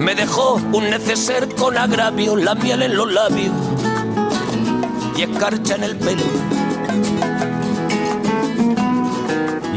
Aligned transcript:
Me 0.00 0.14
dejó 0.14 0.54
un 0.54 0.88
neceser 0.88 1.54
con 1.56 1.76
agravio, 1.76 2.34
la 2.34 2.54
miel 2.54 2.82
en 2.82 2.96
los 2.96 3.12
labios 3.12 3.52
y 5.14 5.22
escarcha 5.24 5.74
en 5.74 5.84
el 5.84 5.98
pelo 5.98 6.24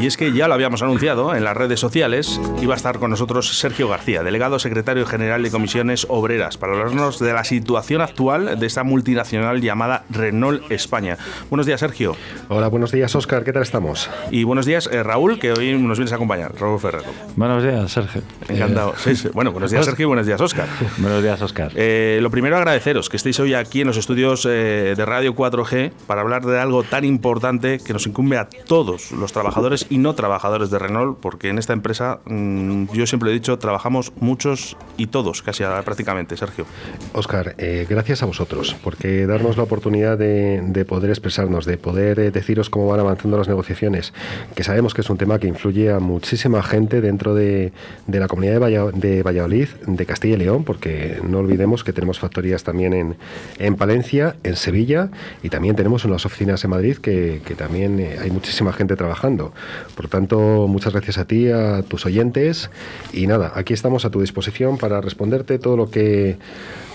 Y 0.04 0.08
es 0.08 0.18
que 0.18 0.34
ya 0.34 0.50
lo 0.50 0.54
habíamos 0.54 0.82
anunciado 0.82 1.34
en 1.34 1.46
las 1.46 1.56
redes 1.56 1.80
sociales, 1.80 2.38
iba 2.62 2.74
a 2.74 2.76
estar 2.76 3.00
con 3.00 3.10
nosotros 3.10 3.58
Sergio 3.58 3.88
García, 3.88 4.22
delegado 4.22 4.60
secretario 4.60 5.06
general 5.06 5.44
de 5.44 5.50
comisiones 5.50 6.06
obreras, 6.10 6.58
para 6.58 6.74
hablarnos 6.74 7.20
de 7.20 7.32
la 7.32 7.46
situación 7.46 8.02
actual 8.02 8.60
de 8.60 8.68
esta 8.68 8.84
multinacional 8.84 9.62
llamada 9.62 10.04
Renault 10.10 10.70
España. 10.70 11.18
Buenos 11.50 11.68
días, 11.68 11.80
Sergio. 11.80 12.18
Hola, 12.50 12.68
buenos 12.68 12.92
días, 12.92 13.16
Oscar. 13.16 13.46
¿Qué 13.46 13.54
tal 13.54 13.62
estamos? 13.62 14.10
Y 14.30 14.44
buenos 14.44 14.66
días, 14.66 14.90
eh, 14.92 15.04
Raúl, 15.04 15.40
que 15.40 15.54
hoy 15.54 15.78
nos 15.78 15.98
vienes 15.98 16.12
a 16.12 16.16
acompañar. 16.16 16.52
Raúl 16.60 16.82
Ferrero. 16.82 17.06
Buenos 17.38 17.64
días, 17.64 17.90
Sergio. 17.90 18.24
Encantado. 18.50 18.96
Eh, 19.06 19.16
bueno, 19.34 19.54
buenos 19.54 19.72
días, 19.72 19.86
Sergio, 19.86 20.04
y 20.04 20.08
buenos 20.08 20.26
días, 20.26 20.42
Oscar. 20.42 20.68
buenos 20.98 21.24
días, 21.24 21.42
Oscar. 21.42 21.72
Eh, 21.76 22.20
lo 22.22 22.30
primero, 22.30 22.58
agradeceros 22.58 23.08
que 23.08 23.16
estéis 23.16 23.40
hoy 23.40 23.54
aquí 23.54 23.80
en 23.80 23.88
los 23.88 23.96
estudios 23.96 24.44
de 24.44 25.02
Radio 25.06 25.34
4G 25.34 25.94
para 26.08 26.20
hablar 26.20 26.46
de 26.46 26.60
algo 26.60 26.84
tan 26.84 27.06
importante 27.06 27.80
que 27.80 27.94
nos 27.94 28.06
incumbe 28.06 28.38
a 28.38 28.50
todos 28.50 29.14
los 29.14 29.32
trabajadores 29.32 29.88
y 29.94 30.00
no 30.00 30.16
trabajadores 30.16 30.72
de 30.72 30.80
Renault, 30.80 31.20
porque 31.20 31.50
en 31.50 31.60
esta 31.60 31.72
empresa, 31.72 32.20
mm, 32.26 32.86
yo 32.94 33.06
siempre 33.06 33.30
he 33.30 33.34
dicho, 33.34 33.60
trabajamos 33.60 34.12
muchos 34.20 34.76
y 34.98 35.06
todos, 35.06 35.44
casi 35.44 35.64
prácticamente, 35.86 36.36
Sergio. 36.36 36.66
Oscar, 37.14 37.54
eh, 37.60 37.86
gracias 37.88 38.24
a 38.24 38.26
vosotros, 38.26 38.76
porque 38.84 39.28
darnos 39.28 39.56
la 39.56 39.62
oportunidad 39.62 40.18
de, 40.18 40.86
poder 40.90 41.12
expresarnos, 41.12 41.66
de 41.66 41.78
poder 41.78 42.20
eh, 42.20 42.32
deciros 42.32 42.72
cómo 42.72 42.88
van 42.88 43.02
avanzando 43.02 43.38
las 43.38 43.48
negociaciones, 43.48 44.14
que 44.56 44.64
sabemos 44.64 44.96
que 44.96 45.02
es 45.02 45.10
un 45.12 45.18
tema 45.18 45.38
que 45.38 45.46
influye 45.48 45.92
a 45.92 46.00
muchísima 46.00 46.64
gente 46.64 47.00
dentro 47.00 47.36
de, 47.36 47.72
la 48.08 48.28
comunidad 48.28 48.54
de, 48.94 49.22
Valladolid, 49.22 49.68
de 49.86 50.06
Castilla 50.08 50.34
y 50.34 50.38
León, 50.38 50.64
porque 50.64 51.20
no 51.22 51.38
olvidemos 51.38 51.84
que 51.84 51.94
tenemos 51.94 52.18
factorías 52.18 52.64
también 52.64 52.94
en, 52.94 53.16
en 53.60 53.76
Palencia, 53.76 54.38
en 54.42 54.56
Sevilla, 54.56 55.12
y 55.44 55.50
también 55.50 55.76
tenemos 55.76 56.04
unas 56.04 56.26
oficinas 56.26 56.64
en 56.64 56.72
Madrid 56.72 56.98
que, 56.98 57.42
también 57.56 58.00
eh, 58.00 58.18
hay 58.20 58.32
muchísima 58.32 58.74
gente 58.74 58.96
trabajando. 58.96 59.54
Por 59.96 60.08
tanto, 60.08 60.68
muchas 60.68 60.94
gracias 60.94 61.18
a 61.18 61.26
ti, 61.26 61.50
a 61.50 61.84
tus 61.84 62.06
oyentes. 62.06 62.70
Y 63.12 63.28
nada, 63.28 63.52
aquí 63.56 63.74
estamos 63.74 64.06
a 64.06 64.10
tu 64.10 64.22
disposición 64.22 64.78
para 64.78 65.02
responderte 65.02 65.60
todo 65.60 65.78
lo 65.78 65.90
que 65.90 66.38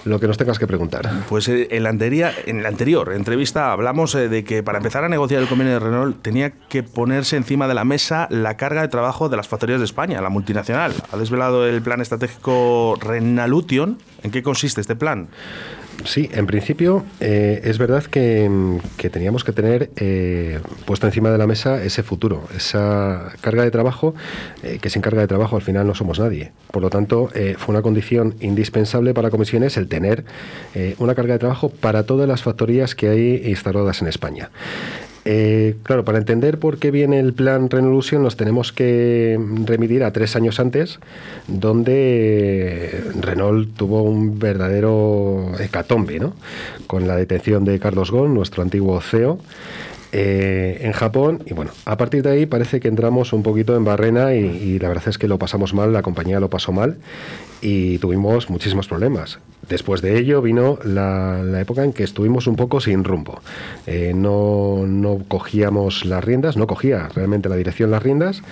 lo 0.04 0.20
que 0.20 0.26
nos 0.26 0.38
tengas 0.38 0.58
que 0.58 0.66
preguntar. 0.66 1.10
Pues 1.28 1.48
eh, 1.48 1.68
en 1.70 1.82
la, 1.82 1.90
anterior, 1.90 2.32
en 2.46 2.62
la 2.62 2.68
anterior 2.68 3.12
entrevista 3.12 3.72
hablamos 3.72 4.14
eh, 4.14 4.28
de 4.28 4.44
que 4.44 4.62
para 4.62 4.78
empezar 4.78 5.04
a 5.04 5.08
negociar 5.08 5.42
el 5.42 5.48
convenio 5.48 5.74
de 5.74 5.80
Renault 5.80 6.22
tenía 6.22 6.52
que 6.68 6.82
ponerse 6.82 7.36
encima 7.36 7.68
de 7.68 7.74
la 7.74 7.84
mesa 7.84 8.26
la 8.30 8.56
carga 8.56 8.82
de 8.82 8.88
trabajo 8.88 9.28
de 9.28 9.36
las 9.36 9.48
factorías 9.48 9.80
de 9.80 9.84
España, 9.84 10.20
la 10.20 10.30
multinacional. 10.30 10.94
Ha 11.12 11.16
desvelado 11.16 11.66
el 11.66 11.82
plan 11.82 12.00
estratégico 12.00 12.96
Renalution. 13.00 13.98
¿En 14.22 14.30
qué 14.30 14.42
consiste 14.42 14.80
este 14.80 14.96
plan? 14.96 15.28
Sí, 16.04 16.30
en 16.32 16.46
principio 16.46 17.04
eh, 17.20 17.60
es 17.64 17.78
verdad 17.78 18.04
que, 18.04 18.48
teníamos 19.10 19.44
que 19.44 19.52
tener 19.52 19.90
eh, 19.96 20.60
puesto 20.86 21.06
encima 21.06 21.30
de 21.30 21.38
la 21.38 21.46
mesa 21.46 21.82
ese 21.82 22.02
futuro, 22.02 22.44
esa 22.56 23.32
carga 23.40 23.64
de 23.64 23.70
trabajo, 23.70 24.14
eh, 24.62 24.78
que 24.80 24.90
sin 24.90 25.02
carga 25.02 25.20
de 25.20 25.26
trabajo 25.26 25.56
al 25.56 25.62
final 25.62 25.86
no 25.86 25.94
somos 25.94 26.20
nadie. 26.20 26.52
Por 26.70 26.82
lo 26.82 26.90
tanto, 26.90 27.30
fue 27.56 27.74
una 27.74 27.82
condición 27.82 28.34
indispensable 28.40 29.14
para 29.14 29.30
comisiones 29.30 29.76
el 29.76 29.88
tener 29.88 30.24
una 30.98 31.14
carga 31.14 31.34
de 31.34 31.38
trabajo 31.38 31.70
para 31.70 32.04
todas 32.04 32.28
las 32.28 32.42
factorías 32.42 32.94
que 32.94 33.08
hay 33.08 33.42
instaladas 33.46 34.02
en 34.02 34.08
España. 34.08 34.50
Eh, 35.24 35.76
claro, 35.82 36.04
para 36.04 36.18
entender 36.18 36.58
por 36.58 36.78
qué 36.78 36.90
viene 36.90 37.18
el 37.20 37.34
plan 37.34 37.68
Renolution 37.68 38.22
nos 38.22 38.36
tenemos 38.36 38.72
que 38.72 39.38
remitir 39.64 40.04
a 40.04 40.12
tres 40.12 40.36
años 40.36 40.60
antes, 40.60 41.00
donde 41.46 43.02
Renault 43.20 43.76
tuvo 43.76 44.02
un 44.02 44.38
verdadero 44.38 45.52
hecatombe, 45.58 46.18
¿no? 46.18 46.34
Con 46.86 47.06
la 47.06 47.16
detención 47.16 47.64
de 47.64 47.78
Carlos 47.78 48.10
Ghosn, 48.10 48.32
nuestro 48.32 48.62
antiguo 48.62 49.00
CEO, 49.00 49.38
eh, 50.12 50.78
en 50.82 50.92
Japón 50.92 51.42
y 51.44 51.52
bueno, 51.52 51.70
a 51.84 51.96
partir 51.98 52.22
de 52.22 52.30
ahí 52.30 52.46
parece 52.46 52.80
que 52.80 52.88
entramos 52.88 53.32
un 53.32 53.42
poquito 53.42 53.76
en 53.76 53.84
barrena 53.84 54.34
y, 54.34 54.78
la 54.78 54.88
verdad 54.88 55.08
es 55.08 55.18
que 55.18 55.28
lo 55.28 55.38
pasamos 55.38 55.74
mal, 55.74 55.92
la 55.92 56.02
compañía 56.02 56.40
lo 56.40 56.48
pasó 56.48 56.72
mal 56.72 56.96
y 57.60 57.98
tuvimos 57.98 58.48
muchísimos 58.48 58.88
problemas. 58.88 59.38
Después 59.68 60.00
de 60.00 60.18
ello 60.18 60.40
vino 60.40 60.78
la, 60.82 61.42
época 61.60 61.84
en 61.84 61.92
que 61.92 62.04
estuvimos 62.04 62.46
un 62.46 62.56
poco 62.56 62.80
sin 62.80 63.04
rumbo. 63.04 63.40
Eh, 63.86 64.12
no, 64.14 64.86
no 64.86 65.18
cogíamos 65.28 66.06
las 66.06 66.24
riendas, 66.24 66.56
no 66.56 66.66
cogía 66.66 67.08
realmente 67.14 67.50
la 67.50 67.56
dirección 67.56 67.90
las 67.90 68.02
riendas 68.02 68.42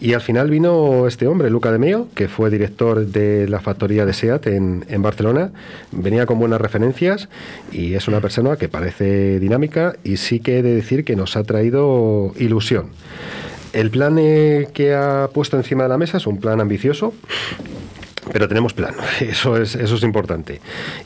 y 0.00 0.12
al 0.12 0.20
final 0.20 0.50
vino 0.50 1.06
este 1.06 1.26
hombre, 1.26 1.48
Luca 1.48 1.72
de 1.72 1.78
Meo, 1.78 2.08
que 2.14 2.28
fue 2.28 2.50
director 2.50 3.06
de 3.06 3.48
la 3.48 3.60
factoría 3.60 4.04
de 4.04 4.12
SEAT 4.12 4.46
en, 4.48 5.02
Barcelona. 5.02 5.52
Venía 5.90 6.26
con 6.26 6.38
buenas 6.38 6.60
referencias 6.60 7.28
y 7.72 7.94
es 7.94 8.06
una 8.06 8.20
persona 8.20 8.56
que 8.56 8.68
parece 8.68 9.40
dinámica 9.40 9.96
y 10.04 10.18
sí 10.18 10.40
que 10.40 10.58
he 10.58 10.62
de 10.62 10.74
decir 10.74 11.04
que 11.04 11.16
nos 11.16 11.36
ha 11.36 11.44
traído 11.44 12.32
ilusión. 12.36 12.90
El 13.72 13.90
plan 13.90 14.18
eh, 14.18 14.68
que 14.74 14.94
ha 14.94 15.28
puesto 15.32 15.56
encima 15.56 15.84
de 15.84 15.88
la 15.88 15.98
mesa 15.98 16.18
es 16.18 16.26
un 16.26 16.38
plan 16.38 16.60
ambicioso, 16.60 17.14
pero 18.32 18.48
tenemos 18.48 18.74
plan, 18.74 18.94
eso 19.20 19.56
es, 19.56 19.74
eso 19.74 19.94
es 19.94 20.02
importante. 20.02 20.60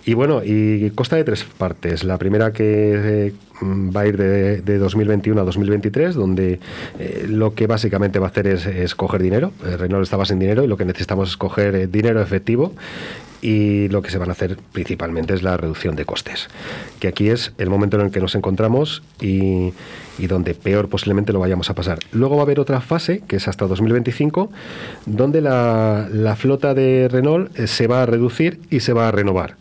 Y 0.04 0.14
bueno, 0.14 0.42
y 0.44 0.90
consta 0.90 1.16
de 1.16 1.24
tres 1.24 1.44
partes. 1.44 2.02
La 2.02 2.18
primera 2.18 2.52
que 2.52 3.26
eh, 3.26 3.32
va 3.62 4.02
a 4.02 4.06
ir 4.06 4.16
de, 4.16 4.78
2021 4.78 5.40
a 5.40 5.44
2023, 5.44 6.14
donde 6.14 6.60
eh, 6.98 7.26
lo 7.28 7.54
que 7.54 7.66
básicamente 7.66 8.18
va 8.18 8.26
a 8.26 8.30
hacer 8.30 8.46
es, 8.46 8.94
coger 8.94 9.22
dinero. 9.22 9.52
Eh, 9.64 9.76
Renault 9.76 10.02
estaba 10.02 10.24
sin 10.24 10.38
dinero 10.38 10.64
y 10.64 10.66
lo 10.66 10.76
que 10.76 10.84
necesitamos 10.84 11.30
es 11.30 11.36
coger 11.36 11.90
dinero 11.90 12.20
efectivo 12.20 12.72
y 13.42 13.88
lo 13.88 14.02
que 14.02 14.10
se 14.10 14.18
van 14.18 14.28
a 14.28 14.32
hacer 14.32 14.58
principalmente 14.72 15.34
es 15.34 15.42
la 15.42 15.56
reducción 15.56 15.96
de 15.96 16.04
costes, 16.04 16.48
que 16.98 17.08
aquí 17.08 17.30
es 17.30 17.52
el 17.58 17.70
momento 17.70 17.98
en 17.98 18.06
el 18.06 18.10
que 18.10 18.20
nos 18.20 18.34
encontramos 18.34 19.02
y, 19.20 19.72
donde 20.28 20.54
peor 20.54 20.90
posiblemente 20.90 21.32
lo 21.32 21.40
vayamos 21.40 21.70
a 21.70 21.74
pasar. 21.74 21.98
Luego 22.12 22.36
va 22.36 22.42
a 22.42 22.44
haber 22.44 22.60
otra 22.60 22.82
fase, 22.82 23.22
que 23.26 23.36
es 23.36 23.48
hasta 23.48 23.66
2025, 23.66 24.50
donde 25.06 25.40
la, 25.40 26.36
flota 26.38 26.74
de 26.74 27.08
Renault 27.10 27.58
eh, 27.58 27.66
se 27.66 27.86
va 27.86 28.02
a 28.02 28.06
reducir 28.06 28.60
y 28.70 28.80
se 28.80 28.92
va 28.92 29.08
a 29.08 29.12
renovar. 29.12 29.56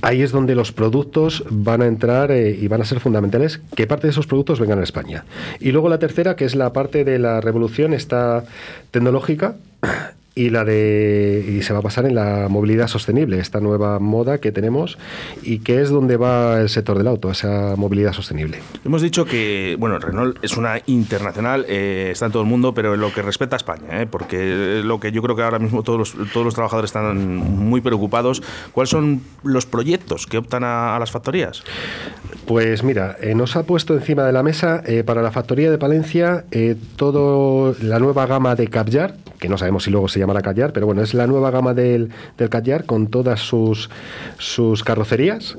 Ahí 0.00 0.22
es 0.22 0.32
donde 0.32 0.54
los 0.54 0.72
productos 0.72 1.44
van 1.50 1.82
a 1.82 1.86
entrar 1.86 2.30
eh, 2.30 2.56
y 2.58 2.66
van 2.68 2.80
a 2.80 2.84
ser 2.84 3.00
fundamentales 3.00 3.60
que 3.76 3.86
parte 3.86 4.06
de 4.06 4.12
esos 4.12 4.26
productos 4.26 4.58
vengan 4.58 4.78
a 4.78 4.84
España. 4.84 5.24
Y 5.60 5.72
luego 5.72 5.90
la 5.90 5.98
tercera, 5.98 6.34
que 6.34 6.46
es 6.46 6.54
la 6.54 6.72
parte 6.72 7.04
de 7.04 7.18
la 7.18 7.40
revolución 7.40 7.92
esta 7.92 8.44
tecnológica, 8.90 9.56
y 10.34 10.50
la 10.50 10.64
de 10.64 11.44
y 11.46 11.62
se 11.62 11.72
va 11.72 11.80
a 11.80 11.82
pasar 11.82 12.06
en 12.06 12.14
la 12.14 12.48
movilidad 12.48 12.88
sostenible, 12.88 13.38
esta 13.38 13.60
nueva 13.60 13.98
moda 13.98 14.38
que 14.38 14.50
tenemos 14.50 14.98
y 15.42 15.58
que 15.58 15.82
es 15.82 15.90
donde 15.90 16.16
va 16.16 16.60
el 16.60 16.68
sector 16.68 16.96
del 16.96 17.06
auto, 17.06 17.30
esa 17.30 17.74
movilidad 17.76 18.12
sostenible. 18.12 18.60
Hemos 18.84 19.02
dicho 19.02 19.24
que 19.24 19.76
bueno, 19.78 19.98
Renault 19.98 20.42
es 20.42 20.56
una 20.56 20.80
internacional, 20.86 21.66
eh, 21.68 22.10
está 22.12 22.26
en 22.26 22.32
todo 22.32 22.42
el 22.42 22.48
mundo, 22.48 22.72
pero 22.72 22.94
en 22.94 23.00
lo 23.00 23.12
que 23.12 23.20
respecta 23.20 23.56
a 23.56 23.58
España, 23.58 24.02
eh, 24.02 24.06
porque 24.06 24.80
lo 24.82 25.00
que 25.00 25.12
yo 25.12 25.22
creo 25.22 25.36
que 25.36 25.42
ahora 25.42 25.58
mismo 25.58 25.82
todos 25.82 25.98
los, 25.98 26.30
todos 26.32 26.44
los 26.44 26.54
trabajadores 26.54 26.88
están 26.88 27.36
muy 27.36 27.80
preocupados. 27.80 28.42
¿Cuáles 28.72 28.90
son 28.90 29.22
los 29.42 29.66
proyectos 29.66 30.26
que 30.26 30.38
optan 30.38 30.64
a, 30.64 30.98
las 30.98 31.10
factorías? 31.10 31.62
Pues 32.46 32.82
mira, 32.84 33.16
eh, 33.20 33.34
nos 33.34 33.56
ha 33.56 33.64
puesto 33.64 33.94
encima 33.94 34.24
de 34.24 34.32
la 34.32 34.42
mesa 34.42 34.82
para 35.06 35.22
la 35.22 35.30
factoría 35.30 35.70
de 35.70 35.78
Palencia 35.78 36.44
todo 36.96 37.74
la 37.80 37.98
nueva 37.98 38.26
gama 38.26 38.54
de 38.54 38.68
Capjar, 38.68 39.16
que 39.42 39.48
no 39.48 39.58
sabemos 39.58 39.82
si 39.82 39.90
luego 39.90 40.06
se 40.06 40.20
llamará 40.20 40.40
Callar, 40.40 40.72
pero 40.72 40.86
bueno, 40.86 41.02
es 41.02 41.14
la 41.14 41.26
nueva 41.26 41.50
gama 41.50 41.74
del, 41.74 42.10
del 42.38 42.48
con 42.86 43.08
todas 43.08 43.40
sus, 43.40 43.90
sus 44.38 44.84
carrocerías. 44.84 45.58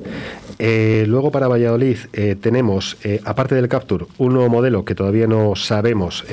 Eh, 0.58 1.04
luego 1.06 1.30
para 1.30 1.48
Valladolid 1.48 1.98
eh, 2.14 2.34
tenemos, 2.40 2.96
eh, 3.04 3.20
aparte 3.26 3.54
del 3.54 3.68
Capture, 3.68 4.06
un 4.16 4.32
nuevo 4.32 4.48
modelo 4.48 4.86
que 4.86 4.94
todavía 4.94 5.26
no 5.26 5.54
sabemos 5.54 6.24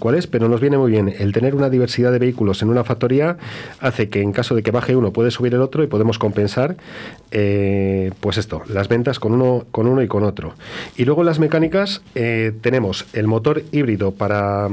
cuál 0.00 0.16
es, 0.16 0.26
pero 0.26 0.48
nos 0.48 0.60
viene 0.60 0.76
muy 0.76 0.90
bien. 0.90 1.14
El 1.16 1.32
tener 1.32 1.54
una 1.54 1.70
diversidad 1.70 2.10
de 2.10 2.18
vehículos 2.18 2.62
en 2.62 2.68
una 2.68 2.82
factoría 2.82 3.36
hace 3.78 4.08
que 4.08 4.20
en 4.20 4.32
caso 4.32 4.56
de 4.56 4.64
que 4.64 4.72
baje 4.72 4.96
uno 4.96 5.12
puede 5.12 5.30
subir 5.30 5.54
el 5.54 5.60
otro 5.60 5.84
y 5.84 5.86
podemos 5.86 6.18
compensar, 6.18 6.74
pues 7.30 8.38
esto, 8.38 8.62
las 8.66 8.88
ventas 8.88 9.20
con 9.20 9.34
uno, 9.34 9.66
con 9.70 9.86
uno 9.86 10.02
y 10.02 10.08
con 10.08 10.24
otro. 10.24 10.54
Y 10.96 11.04
luego 11.04 11.22
las 11.22 11.38
mecánicas 11.38 12.02
tenemos 12.60 13.06
el 13.12 13.28
motor 13.28 13.62
híbrido 13.70 14.10
para 14.10 14.68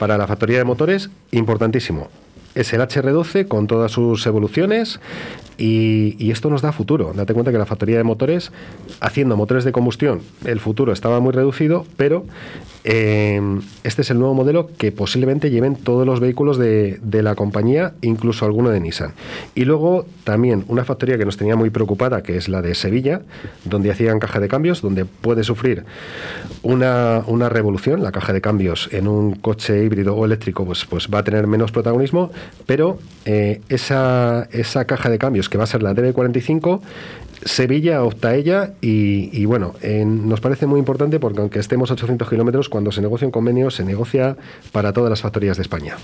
para 0.00 0.16
la 0.16 0.26
factoría 0.26 0.56
de 0.56 0.64
motores, 0.64 1.10
importantísimo. 1.30 2.08
Es 2.54 2.72
el 2.72 2.80
HR12 2.80 3.46
con 3.46 3.66
todas 3.66 3.92
sus 3.92 4.26
evoluciones 4.26 4.98
Y, 5.60 6.30
esto 6.30 6.48
nos 6.48 6.62
da 6.62 6.72
futuro. 6.72 7.12
Date 7.14 7.34
cuenta 7.34 7.52
que 7.52 7.58
la 7.58 7.66
factoría 7.66 7.98
de 7.98 8.04
motores, 8.04 8.50
haciendo 9.00 9.36
motores 9.36 9.64
de 9.64 9.72
combustión, 9.72 10.22
el 10.44 10.58
futuro 10.58 10.92
estaba 10.92 11.20
muy 11.20 11.32
reducido, 11.32 11.84
pero 11.96 12.24
eh, 12.84 13.40
este 13.84 14.02
es 14.02 14.10
el 14.10 14.18
nuevo 14.18 14.32
modelo 14.32 14.70
que 14.78 14.90
posiblemente 14.90 15.50
lleven 15.50 15.76
todos 15.76 16.06
los 16.06 16.18
vehículos 16.18 16.56
de, 16.56 16.98
de, 17.02 17.22
la 17.22 17.34
compañía, 17.34 17.92
incluso 18.00 18.46
alguno 18.46 18.70
de 18.70 18.80
Nissan. 18.80 19.12
Y 19.54 19.66
luego 19.66 20.06
también 20.24 20.64
una 20.68 20.84
factoría 20.84 21.18
que 21.18 21.26
nos 21.26 21.36
tenía 21.36 21.56
muy 21.56 21.68
preocupada, 21.68 22.22
que 22.22 22.38
es 22.38 22.48
la 22.48 22.62
de 22.62 22.74
Sevilla, 22.74 23.20
donde 23.64 23.90
hacían 23.90 24.18
caja 24.18 24.40
de 24.40 24.48
cambios, 24.48 24.80
donde 24.80 25.04
puede 25.04 25.44
sufrir 25.44 25.84
una, 26.62 27.22
una 27.26 27.50
revolución, 27.50 28.02
la 28.02 28.12
caja 28.12 28.32
de 28.32 28.40
cambios 28.40 28.88
en 28.92 29.08
un 29.08 29.34
coche 29.34 29.84
híbrido 29.84 30.16
o 30.16 30.24
eléctrico, 30.24 30.64
pues, 30.64 30.86
pues 30.86 31.08
va 31.12 31.18
a 31.18 31.24
tener 31.24 31.46
menos 31.46 31.70
protagonismo, 31.70 32.30
pero 32.64 32.98
eh, 33.26 33.60
esa, 33.68 34.48
esa 34.52 34.86
caja 34.86 35.10
de 35.10 35.18
cambios 35.18 35.49
que 35.50 35.58
va 35.58 35.64
a 35.64 35.66
ser 35.66 35.82
la 35.82 35.94
DB45, 35.94 36.80
Sevilla 37.44 38.02
opta 38.04 38.34
ella 38.34 38.74
y, 38.80 39.44
bueno, 39.44 39.74
nos 39.82 40.40
parece 40.40 40.66
muy 40.66 40.78
importante 40.78 41.18
porque 41.18 41.40
aunque 41.40 41.58
estemos 41.58 41.90
a 41.90 41.94
800 41.94 42.28
kilómetros, 42.28 42.68
cuando 42.68 42.92
se 42.92 43.00
negocia 43.00 43.26
un 43.26 43.32
convenio, 43.32 43.70
se 43.70 43.84
negocia 43.84 44.36
para 44.72 44.92
todas 44.92 45.10
las 45.10 45.22
factorías 45.22 45.56
de 45.56 45.62
España. 45.62 45.96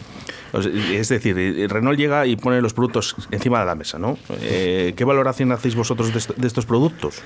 Es 0.65 1.09
decir, 1.09 1.39
eh, 1.39 1.67
Renault 1.69 1.99
llega 1.99 2.27
y 2.27 2.37
pone 2.37 2.61
los 2.61 2.75
productos 2.75 3.17
encima 3.31 3.61
de 3.61 3.67
la 3.67 3.75
mesa, 3.75 3.99
¿no? 3.99 4.19
Eh, 4.43 4.95
¿Qué 4.97 5.05
valoración 5.05 5.53
hacéis 5.53 5.75
vosotros 5.75 6.13
de, 6.13 6.47
estos 6.47 6.67
productos? 6.67 7.23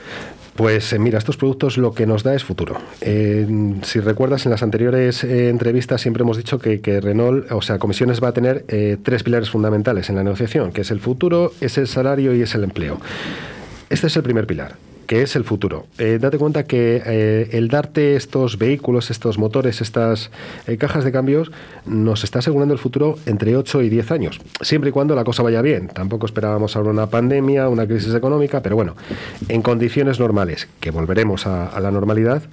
Pues 0.57 0.93
eh, 0.93 0.99
mira, 0.99 1.19
estos 1.19 1.37
productos 1.37 1.79
lo 1.79 1.93
que 1.93 2.07
nos 2.07 2.23
da 2.23 2.35
es 2.35 2.45
futuro. 2.45 2.79
si 3.01 4.01
recuerdas, 4.01 4.47
en 4.47 4.51
las 4.51 4.63
anteriores 4.63 5.25
entrevistas 5.25 6.01
siempre 6.01 6.23
hemos 6.23 6.37
dicho 6.37 6.59
que, 6.59 6.81
que, 6.81 7.01
Renault, 7.01 7.51
o 7.53 7.63
sea, 7.63 7.79
Comisiones 7.79 8.23
va 8.23 8.29
a 8.29 8.33
tener 8.33 8.65
tres 9.03 9.23
pilares 9.23 9.51
fundamentales 9.51 10.09
en 10.11 10.17
la 10.17 10.25
negociación, 10.25 10.73
que 10.73 10.83
es 10.83 10.91
el 10.91 11.01
futuro, 11.01 11.53
es 11.61 11.79
el 11.79 11.87
salario 11.87 12.35
y 12.35 12.43
es 12.43 12.55
el 12.55 12.65
empleo. 12.65 13.01
Este 13.89 14.07
es 14.07 14.17
el 14.17 14.23
primer 14.23 14.47
pilar 14.47 14.90
que 15.11 15.23
es 15.23 15.35
el 15.35 15.43
futuro. 15.43 15.87
Eh, 15.99 16.19
date 16.21 16.39
cuenta 16.39 16.63
que 16.67 17.03
eh, 17.05 17.49
el 17.51 17.67
darte 17.67 18.15
estos 18.15 18.59
vehículos, 18.59 19.11
estos 19.11 19.39
motores, 19.39 19.81
estas 19.81 20.31
eh, 20.69 20.77
cajas 20.77 21.03
de 21.03 21.11
cambios, 21.11 21.51
nos 21.85 22.23
está 22.23 22.39
asegurando 22.39 22.75
el 22.75 22.79
futuro 22.79 23.19
entre 23.27 23.57
8 23.57 23.83
y 23.83 23.89
10 23.89 24.13
años, 24.13 24.41
siempre 24.61 24.91
y 24.91 24.93
cuando 24.93 25.17
la 25.17 25.25
cosa 25.25 25.43
vaya 25.43 25.63
bien. 25.63 25.89
Tampoco 25.89 26.27
esperábamos 26.27 26.77
ahora 26.77 26.91
una 26.91 27.09
pandemia, 27.09 27.69
una 27.69 27.89
crisis 27.89 28.15
económica, 28.15 28.63
pero 28.63 28.77
bueno, 28.77 28.95
en 29.49 29.63
condiciones 29.63 30.21
normales, 30.21 30.69
que 30.79 30.93
volveremos 30.93 31.45
a 31.45 31.81
la 31.81 31.91
normalidad, 31.91 32.45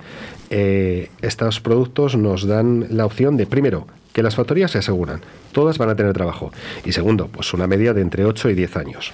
estos 0.49 1.59
productos 1.59 2.15
nos 2.15 2.47
dan 2.47 2.87
la 2.89 3.05
opción 3.05 3.37
de, 3.37 3.45
primero, 3.45 3.85
que 4.13 4.23
las 4.23 4.33
factorías 4.33 4.71
se 4.71 4.79
aseguran, 4.79 5.21
todas 5.51 5.77
van 5.77 5.89
a 5.91 5.95
tener 5.95 6.13
trabajo, 6.13 6.51
y 6.83 6.91
segundo, 6.91 7.27
pues 7.27 7.53
una 7.53 7.67
media 7.67 7.93
de 7.93 8.01
entre 8.01 8.25
8 8.25 8.49
y 8.49 8.55
10 8.55 8.77
años. 8.77 9.13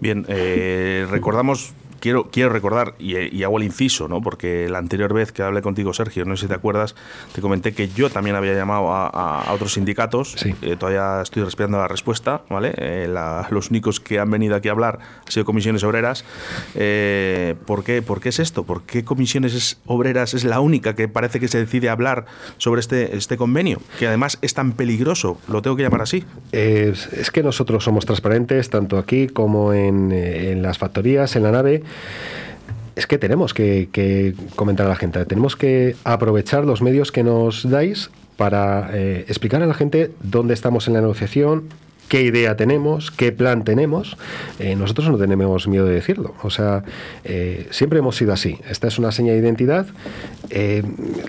Bien, 0.00 0.24
eh, 0.28 1.06
recordamos 1.10 1.74
quiero, 2.00 2.28
quiero 2.30 2.50
recordar, 2.50 2.94
y, 2.98 3.42
hago 3.42 3.58
el 3.58 3.64
inciso, 3.64 4.08
¿no? 4.08 4.20
porque 4.20 4.68
la 4.68 4.78
anterior 4.78 5.12
vez 5.12 5.32
que 5.32 5.42
hablé 5.42 5.62
contigo, 5.62 5.92
Sergio, 5.92 6.24
no 6.24 6.36
sé 6.36 6.42
si 6.42 6.48
te 6.48 6.54
acuerdas, 6.54 6.94
te 7.32 7.40
comenté 7.40 7.72
que 7.72 7.88
yo 7.88 8.10
también 8.10 8.36
había 8.36 8.54
llamado 8.54 8.92
a, 8.92 9.52
otros 9.52 9.74
sindicatos. 9.74 10.36
Eh, 10.62 10.76
todavía 10.78 11.22
estoy 11.22 11.42
respirando 11.42 11.78
la 11.78 11.88
respuesta. 11.88 12.42
¿vale? 12.48 12.74
Eh, 12.76 13.12
los 13.50 13.70
únicos 13.70 14.00
que 14.00 14.18
han 14.18 14.30
venido 14.30 14.54
aquí 14.54 14.68
a 14.68 14.72
hablar 14.72 14.98
han 15.24 15.32
sido 15.32 15.44
comisiones 15.44 15.82
obreras. 15.84 16.24
Eh, 16.74 17.54
¿por, 17.66 17.84
qué, 17.84 18.02
¿Por 18.02 18.20
qué 18.20 18.28
es 18.28 18.38
esto? 18.38 18.64
¿Por 18.64 18.82
qué 18.82 19.04
comisiones 19.04 19.80
obreras 19.86 20.34
es 20.34 20.44
la 20.44 20.60
única 20.60 20.94
que 20.94 21.08
parece 21.08 21.40
que 21.40 21.48
se 21.48 21.58
decide 21.58 21.88
hablar 21.88 22.26
sobre 22.58 22.80
este, 22.80 23.16
este 23.16 23.36
convenio? 23.36 23.80
Que 23.98 24.06
además 24.06 24.38
es 24.42 24.54
tan 24.54 24.72
peligroso. 24.72 25.38
Lo 25.48 25.62
tengo 25.62 25.76
que 25.76 25.82
llamar 25.82 26.02
así. 26.02 26.24
es 26.52 27.30
que 27.32 27.42
nosotros 27.42 27.84
somos 27.84 28.06
transparentes, 28.06 28.70
tanto 28.70 28.98
aquí 28.98 29.28
como 29.28 29.72
en, 29.72 30.12
en 30.12 30.62
las 30.62 30.78
factorías, 30.78 31.34
en 31.36 31.42
la 31.42 31.52
nave 31.52 31.82
es 32.98 33.06
que 33.06 33.16
tenemos 33.16 33.54
que, 33.54 34.34
comentar 34.56 34.86
a 34.86 34.88
la 34.88 34.96
gente, 34.96 35.24
tenemos 35.24 35.54
que 35.54 35.94
aprovechar 36.02 36.64
los 36.64 36.82
medios 36.82 37.12
que 37.12 37.22
nos 37.22 37.68
dais 37.70 38.10
para 38.36 38.90
eh, 38.92 39.24
explicar 39.28 39.62
a 39.62 39.66
la 39.66 39.74
gente 39.74 40.10
dónde 40.20 40.52
estamos 40.52 40.88
en 40.88 40.94
la 40.94 41.00
negociación, 41.00 41.68
qué 42.08 42.22
idea 42.22 42.56
tenemos, 42.56 43.12
qué 43.12 43.30
plan 43.30 43.62
tenemos. 43.62 44.16
Eh, 44.58 44.74
nosotros 44.74 45.10
no 45.10 45.16
tenemos 45.16 45.68
miedo 45.68 45.86
de 45.86 45.94
decirlo. 45.94 46.34
O 46.42 46.50
sea, 46.50 46.82
eh, 47.22 47.68
siempre 47.70 48.00
hemos 48.00 48.16
sido 48.16 48.32
así. 48.32 48.58
Esta 48.68 48.88
es 48.88 48.98
una 48.98 49.12
seña 49.12 49.32
de 49.32 49.38
identidad. 49.38 49.86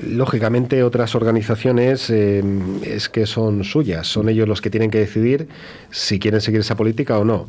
lógicamente, 0.01 0.81
otras 0.81 1.13
organizaciones 1.13 2.09
es 2.09 3.09
que 3.09 3.27
son 3.27 3.63
suyas. 3.63 4.07
Son 4.07 4.27
ellos 4.27 4.47
los 4.47 4.59
que 4.59 4.71
tienen 4.71 4.89
que 4.89 4.97
decidir 4.97 5.49
si 5.91 6.17
quieren 6.17 6.41
seguir 6.41 6.61
esa 6.61 6.75
política 6.75 7.19
o 7.19 7.25
no. 7.25 7.47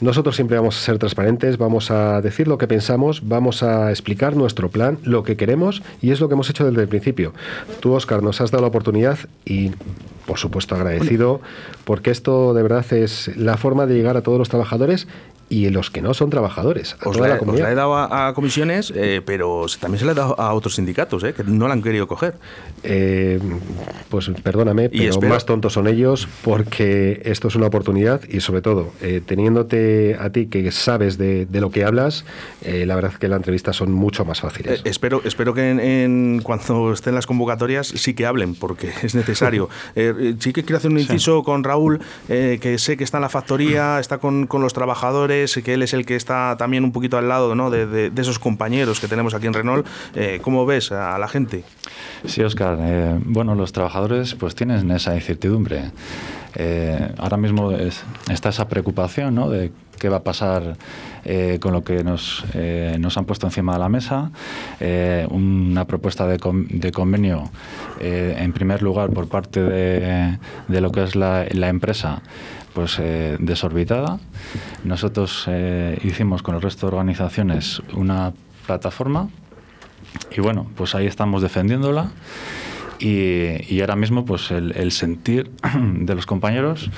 Nosotros 0.00 0.34
siempre 0.34 0.56
vamos 0.56 0.78
a 0.78 0.80
ser 0.80 0.98
transparentes, 0.98 1.58
vamos 1.58 1.90
a 1.90 2.22
decir 2.22 2.48
lo 2.48 2.56
que 2.56 2.66
pensamos, 2.66 3.28
vamos 3.28 3.62
a 3.62 3.90
explicar 3.90 4.34
nuestro 4.34 4.70
plan, 4.70 4.98
lo 5.04 5.22
que 5.22 5.36
queremos 5.36 5.82
y 6.00 6.10
es 6.10 6.20
lo 6.20 6.28
que 6.28 6.34
hemos 6.34 6.48
hecho 6.48 6.64
desde 6.64 6.80
el 6.80 6.88
principio. 6.88 7.34
Tú, 7.80 7.92
Oscar, 7.92 8.22
nos 8.22 8.40
has 8.40 8.50
dado 8.50 8.62
la 8.62 8.68
oportunidad 8.68 9.18
y, 9.44 9.72
por 10.26 10.38
supuesto, 10.38 10.74
agradecido 10.74 11.42
porque 11.84 12.10
esto 12.10 12.54
de 12.54 12.62
verdad 12.62 12.90
es 12.92 13.36
la 13.36 13.58
forma 13.58 13.86
de 13.86 13.94
llegar 13.94 14.16
a 14.16 14.22
todos 14.22 14.38
los 14.38 14.48
trabajadores 14.48 15.06
y 15.50 15.68
los 15.68 15.90
que 15.90 16.00
no 16.00 16.14
son 16.14 16.30
trabajadores. 16.30 16.96
os, 17.04 17.18
la, 17.18 17.36
he 17.36 17.74
dado 17.74 17.96
a, 17.96 18.32
comisiones, 18.34 18.92
eh, 18.94 19.20
pero 19.22 19.66
también 19.80 19.98
se 19.98 20.06
la 20.06 20.12
he 20.12 20.14
dado 20.14 20.40
a 20.40 20.54
otros 20.54 20.76
sindicatos, 20.76 21.24
eh, 21.24 21.34
que 21.34 21.42
no 21.42 21.66
la 21.66 21.74
han 21.74 21.82
querido 21.82 22.06
coger. 22.06 22.34
Eh, 22.84 23.40
pues 24.08 24.30
perdóname, 24.44 24.88
pero 24.88 25.20
más 25.22 25.44
tontos 25.44 25.72
son 25.72 25.88
ellos 25.88 26.28
porque 26.42 27.20
esto 27.24 27.48
es 27.48 27.56
una 27.56 27.66
oportunidad 27.66 28.22
y 28.28 28.40
sobre 28.40 28.62
todo, 28.62 28.92
teniéndote 29.26 30.16
a 30.18 30.30
ti 30.30 30.46
que 30.46 30.70
sabes 30.70 31.18
de, 31.18 31.46
lo 31.50 31.70
que 31.70 31.84
hablas, 31.84 32.24
la 32.64 32.94
verdad 32.94 33.12
es 33.12 33.18
que 33.18 33.28
las 33.28 33.38
entrevistas 33.38 33.74
son 33.76 33.92
mucho 33.92 34.24
más 34.24 34.40
fáciles. 34.40 34.82
espero 34.84 35.20
espero 35.24 35.52
que 35.52 35.68
en, 35.68 36.40
cuando 36.42 36.92
estén 36.92 37.14
las 37.14 37.26
convocatorias 37.26 37.88
sí 37.88 38.14
que 38.14 38.24
hablen, 38.24 38.54
porque 38.54 38.92
es 39.02 39.16
necesario. 39.16 39.68
sí 39.94 40.52
que 40.52 40.62
quiero 40.62 40.76
hacer 40.76 40.92
un 40.92 41.00
inciso 41.00 41.42
con 41.42 41.64
Raúl, 41.64 42.00
que 42.28 42.76
sé 42.78 42.96
que 42.96 43.04
está 43.04 43.18
en 43.18 43.22
la 43.22 43.28
factoría, 43.28 43.98
está 43.98 44.18
con, 44.18 44.46
con 44.46 44.62
los 44.62 44.72
trabajadores, 44.72 45.39
que 45.64 45.74
él 45.74 45.82
es 45.82 45.94
el 45.94 46.06
que 46.06 46.16
está 46.16 46.56
también 46.58 46.84
un 46.84 46.92
poquito 46.92 47.18
al 47.18 47.28
lado 47.28 47.54
¿no? 47.54 47.70
de, 47.70 48.12
esos 48.16 48.38
compañeros 48.38 49.00
que 49.00 49.08
tenemos 49.08 49.34
aquí 49.34 49.46
en 49.46 49.54
Renault. 49.54 49.86
Eh, 50.14 50.40
¿Cómo 50.42 50.66
ves 50.66 50.92
a 50.92 51.18
la 51.18 51.28
gente? 51.28 51.64
Sí, 52.26 52.42
Oscar. 52.42 52.78
Eh, 52.80 53.18
bueno, 53.24 53.54
los 53.54 53.72
trabajadores 53.72 54.34
pues 54.34 54.54
tienen 54.54 54.90
esa 54.90 55.14
incertidumbre. 55.14 55.90
Eh, 56.54 57.12
ahora 57.18 57.36
mismo 57.36 57.70
está 58.28 58.48
esa 58.48 58.68
preocupación 58.68 59.34
¿no? 59.34 59.48
de 59.48 59.72
qué 59.98 60.08
va 60.08 60.18
a 60.18 60.24
pasar 60.24 60.76
con 61.60 61.72
lo 61.74 61.84
que 61.84 62.02
nos, 62.02 62.42
nos 62.98 63.18
han 63.18 63.26
puesto 63.26 63.46
encima 63.46 63.74
de 63.74 63.78
la 63.78 63.90
mesa. 63.90 64.30
una 65.28 65.84
propuesta 65.84 66.26
de, 66.26 66.38
convenio, 66.38 67.50
en 68.00 68.52
primer 68.54 68.82
lugar, 68.82 69.10
por 69.10 69.28
parte 69.28 69.62
de, 69.62 70.38
de 70.68 70.80
lo 70.80 70.90
que 70.90 71.04
es 71.04 71.16
la, 71.16 71.44
la 71.50 71.68
empresa 71.68 72.22
pues 72.74 72.98
eh, 72.98 73.36
desorbitada. 73.38 74.18
Nosotros 74.84 75.44
eh, 75.48 75.98
hicimos 76.02 76.42
con 76.42 76.54
el 76.54 76.62
resto 76.62 76.86
de 76.86 76.92
organizaciones 76.96 77.82
una 77.94 78.32
plataforma 78.66 79.28
y 80.30 80.40
bueno, 80.40 80.66
pues 80.76 80.94
ahí 80.94 81.06
estamos 81.06 81.42
defendiéndola. 81.42 82.10
Y, 82.98 83.80
ahora 83.80 83.96
mismo, 83.96 84.26
pues 84.26 84.50
el 84.50 84.92
sentir 84.92 85.50
de 85.74 86.14
los 86.14 86.26
compañeros 86.26 86.90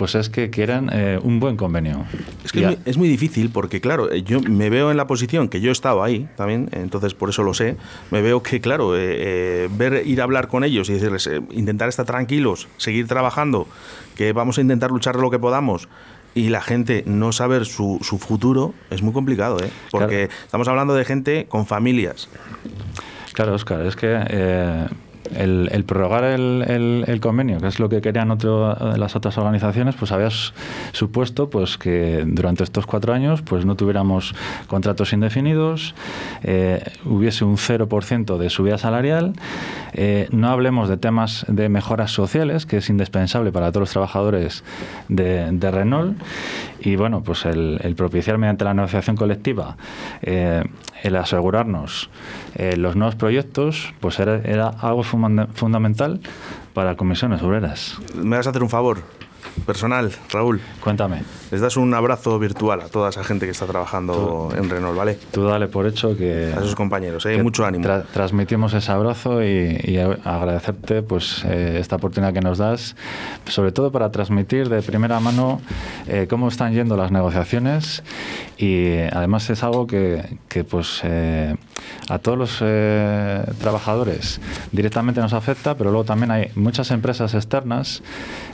pues 0.00 0.14
es 0.14 0.30
que 0.30 0.48
quieran 0.48 0.88
eh, 0.90 1.18
un 1.22 1.40
buen 1.40 1.58
convenio. 1.58 2.06
Es 2.42 2.52
que 2.52 2.78
es 2.86 2.96
muy, 2.96 3.06
difícil 3.06 3.50
porque, 3.50 3.82
claro, 3.82 4.10
eh, 4.10 4.22
yo 4.22 4.40
me 4.40 4.70
veo 4.70 4.90
en 4.90 4.96
la 4.96 5.06
posición 5.06 5.50
que 5.50 5.60
yo 5.60 5.68
he 5.68 5.72
estado 5.72 6.02
ahí 6.02 6.26
también, 6.36 6.70
entonces 6.72 7.12
por 7.12 7.28
eso 7.28 7.42
lo 7.42 7.52
sé, 7.52 7.76
me 8.10 8.22
veo 8.22 8.42
que, 8.42 8.62
claro, 8.62 8.96
eh, 8.96 9.68
ver, 9.70 10.06
ir 10.06 10.22
a 10.22 10.24
hablar 10.24 10.48
con 10.48 10.64
ellos 10.64 10.88
y 10.88 10.94
decirles, 10.94 11.28
intentar 11.50 11.90
estar 11.90 12.06
tranquilos, 12.06 12.66
seguir 12.78 13.08
trabajando, 13.08 13.66
que 14.16 14.32
vamos 14.32 14.56
a 14.56 14.62
intentar 14.62 14.90
luchar 14.90 15.16
lo 15.16 15.30
que 15.30 15.38
podamos 15.38 15.86
y 16.34 16.48
la 16.48 16.62
gente 16.62 17.04
no 17.04 17.32
saber 17.32 17.66
su, 17.66 17.98
su 18.00 18.16
futuro 18.16 18.72
es 18.88 19.02
muy 19.02 19.12
complicado, 19.12 19.58
¿eh? 19.62 19.68
porque 19.90 20.30
estamos 20.46 20.66
hablando 20.68 20.94
de 20.94 21.04
gente 21.04 21.44
con 21.46 21.66
familias. 21.66 22.30
Claro, 23.34 23.52
Oscar, 23.52 23.84
es 23.84 23.96
que 23.96 24.88
el, 25.36 25.84
prorrogar 25.86 26.24
el, 26.24 27.18
convenio, 27.20 27.58
que 27.60 27.68
es 27.68 27.78
lo 27.78 27.88
que 27.88 28.00
querían 28.00 28.30
otro, 28.30 28.74
las 28.96 29.16
otras 29.16 29.38
organizaciones, 29.38 29.94
pues 29.94 30.12
había 30.12 30.30
supuesto 30.92 31.50
pues 31.50 31.78
que 31.78 32.24
durante 32.26 32.64
estos 32.64 32.86
cuatro 32.86 33.12
años 33.12 33.42
pues 33.42 33.64
no 33.64 33.76
tuviéramos 33.76 34.34
contratos 34.66 35.12
indefinidos, 35.12 35.94
eh, 36.42 36.82
hubiese 37.04 37.44
un 37.44 37.56
0% 37.56 38.38
de 38.38 38.50
subida 38.50 38.78
salarial, 38.78 39.34
eh, 39.92 40.28
no 40.32 40.48
hablemos 40.48 40.88
de 40.88 40.96
temas 40.96 41.44
de 41.48 41.68
mejoras 41.68 42.10
sociales, 42.10 42.66
que 42.66 42.78
es 42.78 42.90
indispensable 42.90 43.52
para 43.52 43.70
todos 43.70 43.82
los 43.82 43.90
trabajadores 43.90 44.64
de, 45.08 45.70
Renault, 45.70 46.20
y 46.80 46.96
bueno, 46.96 47.22
pues 47.22 47.44
el, 47.44 47.94
propiciar 47.96 48.38
mediante 48.38 48.64
la 48.64 48.74
negociación 48.74 49.16
colectiva 49.16 49.76
eh, 50.22 50.64
el 51.02 51.16
asegurarnos 51.16 52.08
los 52.76 52.96
nuevos 52.96 53.14
proyectos, 53.14 53.94
pues 54.00 54.18
era, 54.18 54.36
era 54.44 54.68
algo 54.68 55.02
fundamental 55.02 55.19
para 56.74 56.96
comisiones 56.96 57.42
obreras. 57.42 57.98
¿Me 58.14 58.36
vas 58.36 58.46
a 58.46 58.50
hacer 58.50 58.62
un 58.62 58.70
favor? 58.70 58.98
Personal, 59.66 60.12
Raúl. 60.32 60.60
Cuéntame. 60.82 61.22
Les 61.50 61.60
das 61.60 61.76
un 61.76 61.92
abrazo 61.94 62.38
virtual 62.38 62.80
a 62.80 62.88
toda 62.88 63.10
esa 63.10 63.24
gente 63.24 63.44
que 63.46 63.52
está 63.52 63.66
trabajando 63.66 64.52
en 64.56 64.70
Renault, 64.70 64.96
¿vale? 64.96 65.18
Tú 65.32 65.44
dale 65.44 65.66
por 65.66 65.86
hecho 65.86 66.16
que... 66.16 66.52
A 66.56 66.60
esos 66.60 66.74
compañeros, 66.76 67.26
¿eh? 67.26 67.42
mucho 67.42 67.64
ánimo. 67.66 67.84
tra- 67.84 68.04
transmitimos 68.12 68.72
ese 68.72 68.92
abrazo 68.92 69.42
y, 69.42 69.80
y 69.82 69.98
agradecerte 69.98 71.02
pues 71.02 71.44
eh, 71.44 71.78
esta 71.80 71.96
oportunidad 71.96 72.32
que 72.32 72.40
nos 72.40 72.58
das, 72.58 72.94
sobre 73.46 73.72
todo 73.72 73.90
para 73.90 74.10
transmitir 74.12 74.68
de 74.68 74.80
primera 74.82 75.18
mano 75.18 75.60
eh, 76.06 76.26
cómo 76.30 76.48
están 76.48 76.72
yendo 76.72 76.96
las 76.96 77.10
negociaciones 77.10 78.02
y 78.56 78.98
además 79.12 79.50
es 79.50 79.62
algo 79.64 79.86
que, 79.86 80.38
que, 80.48 80.62
pues 80.64 81.00
eh, 81.02 81.56
a 82.08 82.18
todos 82.18 82.38
los 82.38 82.58
eh, 82.60 83.42
trabajadores 83.60 84.40
directamente 84.70 85.20
nos 85.20 85.32
afecta, 85.32 85.76
pero 85.76 85.90
luego 85.90 86.04
también 86.04 86.30
hay 86.30 86.50
muchas 86.54 86.90
empresas 86.92 87.34
externas 87.34 88.02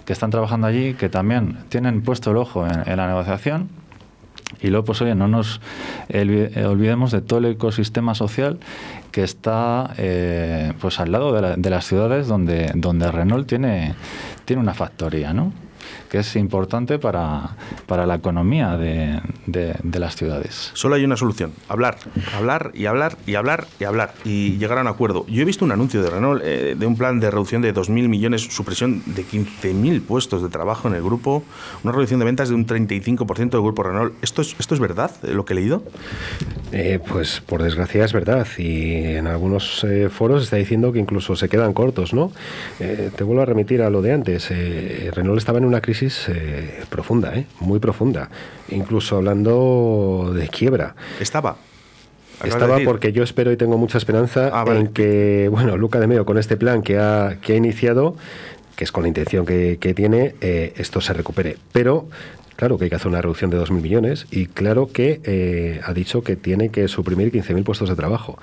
que 0.07 0.13
están 0.13 0.31
trabajando 0.31 0.67
allí 0.69 0.95
que 0.99 1.09
también 1.09 1.59
tienen 1.69 2.03
puesto 2.03 2.31
el 2.31 2.37
ojo 2.39 2.67
en- 2.67 2.97
la 2.97 3.07
negociación 3.07 3.69
y 4.61 4.69
luego, 4.69 4.85
pues 4.87 5.03
oye, 5.03 5.15
no 5.15 5.29
nos 5.29 5.61
olvidemos 6.67 7.11
de 7.13 7.21
todo 7.21 7.41
el 7.41 7.47
ecosistema 7.47 8.15
social 8.15 8.59
que 9.13 9.23
está 9.25 9.91
eh, 9.99 10.73
pues 10.81 11.01
al 11.01 11.11
lado 11.13 11.33
de, 11.35 11.43
la- 11.43 11.57
de 11.57 11.71
las 11.71 11.85
ciudades 11.87 12.27
donde, 12.29 12.71
donde 12.75 13.11
Renault 13.11 13.47
tiene, 13.49 13.95
tiene 14.45 14.63
una 14.63 14.75
factoría, 14.75 15.33
¿no? 15.33 15.53
Que 16.09 16.19
es 16.19 16.37
importante 16.37 16.99
para, 16.99 17.57
para 17.87 18.07
la 18.07 18.15
economía 18.17 18.77
de, 18.77 19.21
de- 19.47 19.75
de 19.83 19.99
las 19.99 20.17
ciudades. 20.17 20.71
Solo 20.75 20.95
hay 20.97 21.05
una 21.05 21.17
solución, 21.17 21.53
hablar, 21.69 21.97
hablar 22.37 22.71
y 22.75 22.87
hablar 22.87 23.17
y 23.27 23.35
hablar 23.35 23.67
y 23.81 23.85
hablar 23.85 24.15
y 24.25 24.57
llegar 24.59 24.79
a 24.79 24.83
un 24.83 24.89
acuerdo. 24.89 25.25
Yo 25.29 25.43
he 25.43 25.45
visto 25.45 25.65
un 25.65 25.73
anuncio 25.73 26.03
de 26.03 26.11
Renault 26.11 26.43
eh, 26.45 26.75
de 26.79 26.87
un 26.87 26.97
plan 26.97 27.21
de 27.21 27.31
reducción 27.31 27.63
de 27.63 27.75
2.000 27.75 28.09
millones, 28.09 28.43
supresión 28.43 29.03
de 29.07 29.25
15.000 29.25 30.03
puestos 30.03 30.43
de 30.43 30.49
trabajo 30.49 30.89
en 30.89 30.95
el 30.95 31.03
grupo, 31.03 31.43
una 31.83 31.93
reducción 31.93 32.21
de 32.21 32.27
ventas 32.27 32.49
de 32.49 32.55
un 32.55 32.67
35% 32.67 33.51
del 33.51 33.61
grupo 33.63 33.83
Renault. 33.83 34.15
¿Esto 34.23 34.43
es, 34.43 34.57
¿Esto 34.59 34.75
es 34.75 34.81
verdad, 34.81 35.11
eh, 35.23 35.33
lo 35.33 35.45
que 35.45 35.53
he 35.55 35.57
leído? 35.57 35.83
Eh, 36.73 36.99
pues 37.07 37.41
por 37.47 37.63
desgracia 37.63 38.05
es 38.05 38.13
verdad 38.13 38.47
y 38.59 39.05
en 39.17 39.27
algunos 39.27 39.85
eh, 39.85 40.09
foros 40.11 40.43
está 40.43 40.57
diciendo 40.57 40.93
que 40.93 40.99
incluso 40.99 41.37
se 41.37 41.49
quedan 41.49 41.73
cortos, 41.73 42.13
¿no? 42.13 42.33
Eh, 42.81 43.11
te 43.17 43.25
vuelvo 43.25 43.43
a 43.43 43.47
remitir 43.47 43.83
a 43.83 43.91
lo 43.91 44.03
de 44.03 44.13
antes. 44.13 44.49
eh, 44.51 45.11
Renault 45.15 45.39
estaba 45.39 45.59
en 45.59 45.65
una 45.65 45.81
crisis 45.81 45.96
eh, 46.03 46.83
profunda, 46.89 47.35
¿eh? 47.37 47.47
muy 47.61 47.79
profunda, 47.79 48.29
incluso 48.69 49.17
hablando 49.17 50.33
de 50.35 50.49
quiebra. 50.49 50.95
Estaba. 51.21 51.57
De 52.43 52.49
Estaba 52.51 52.79
porque 52.85 53.13
yo 53.13 53.23
espero 53.23 53.51
y 53.51 53.57
tengo 53.57 53.79
mucha 53.79 53.97
esperanza 53.97 54.51
Ah, 54.53 54.65
vale. 54.65 54.81
en 54.81 54.89
que, 54.89 55.49
bueno, 55.51 55.77
Luca 55.77 55.99
de 56.01 56.07
Meo 56.07 56.27
con 56.27 56.37
este 56.37 56.57
plan 56.57 56.83
que 56.83 56.99
ha, 56.99 57.39
que 57.41 57.55
ha 57.55 57.57
iniciado, 57.57 58.15
que 58.77 58.85
es 58.85 58.93
con 58.93 59.05
la 59.05 59.09
intención 59.09 59.47
que, 59.47 59.79
que 59.81 59.95
tiene, 59.95 60.35
eh, 60.43 60.75
esto 60.77 61.01
se 61.01 61.15
recupere. 61.15 61.57
Pero 61.73 62.09
claro 62.57 62.77
que 62.77 62.85
hay 62.85 62.91
que 62.91 62.97
hacer 62.97 63.09
una 63.09 63.23
reducción 63.23 63.51
de 63.51 63.59
2.000 63.59 63.71
millones 63.81 64.27
y 64.31 64.47
claro 64.47 64.89
que 64.93 65.21
eh, 65.25 65.81
ha 65.85 65.95
dicho 65.95 66.23
que 66.23 66.37
tiene 66.37 66.69
que 66.69 66.89
suprimir 66.89 67.33
15.000 67.33 67.65
puestos 67.65 67.89
de 67.89 67.97
trabajo. 67.97 68.39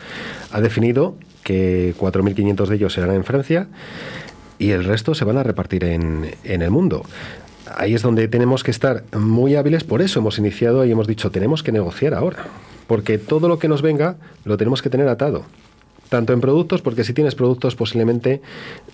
Ha 0.52 0.60
definido 0.60 1.16
que 1.44 1.94
4.500 2.00 2.68
de 2.68 2.76
ellos 2.76 2.94
serán 2.94 3.14
en 3.14 3.24
Francia 3.24 3.68
y 4.58 4.72
el 4.72 4.86
resto 4.86 5.14
se 5.14 5.26
van 5.26 5.38
a 5.38 5.44
repartir 5.44 5.84
en, 5.84 6.32
en 6.44 6.62
el 6.64 6.72
mundo. 6.72 7.04
Ahí 7.76 7.94
es 7.94 8.02
donde 8.02 8.28
tenemos 8.28 8.64
que 8.64 8.72
estar 8.72 9.04
muy 9.18 9.56
hábiles, 9.56 9.84
por 9.84 10.02
eso 10.02 10.20
hemos 10.20 10.38
iniciado 10.38 10.86
y 10.86 10.92
hemos 10.92 11.08
dicho, 11.08 11.32
tenemos 11.32 11.64
que 11.64 11.72
negociar 11.72 12.14
ahora, 12.14 12.46
porque 12.88 13.18
todo 13.18 13.48
lo 13.48 13.60
que 13.60 13.68
nos 13.68 13.82
venga 13.82 14.18
lo 14.46 14.58
tenemos 14.58 14.82
que 14.82 14.90
tener 14.90 15.08
atado. 15.08 15.44
Tanto 16.10 16.34
en 16.34 16.42
productos, 16.42 16.82
porque 16.84 17.04
si 17.04 17.14
tienes 17.14 17.34
productos 17.34 17.76
posiblemente 17.76 18.42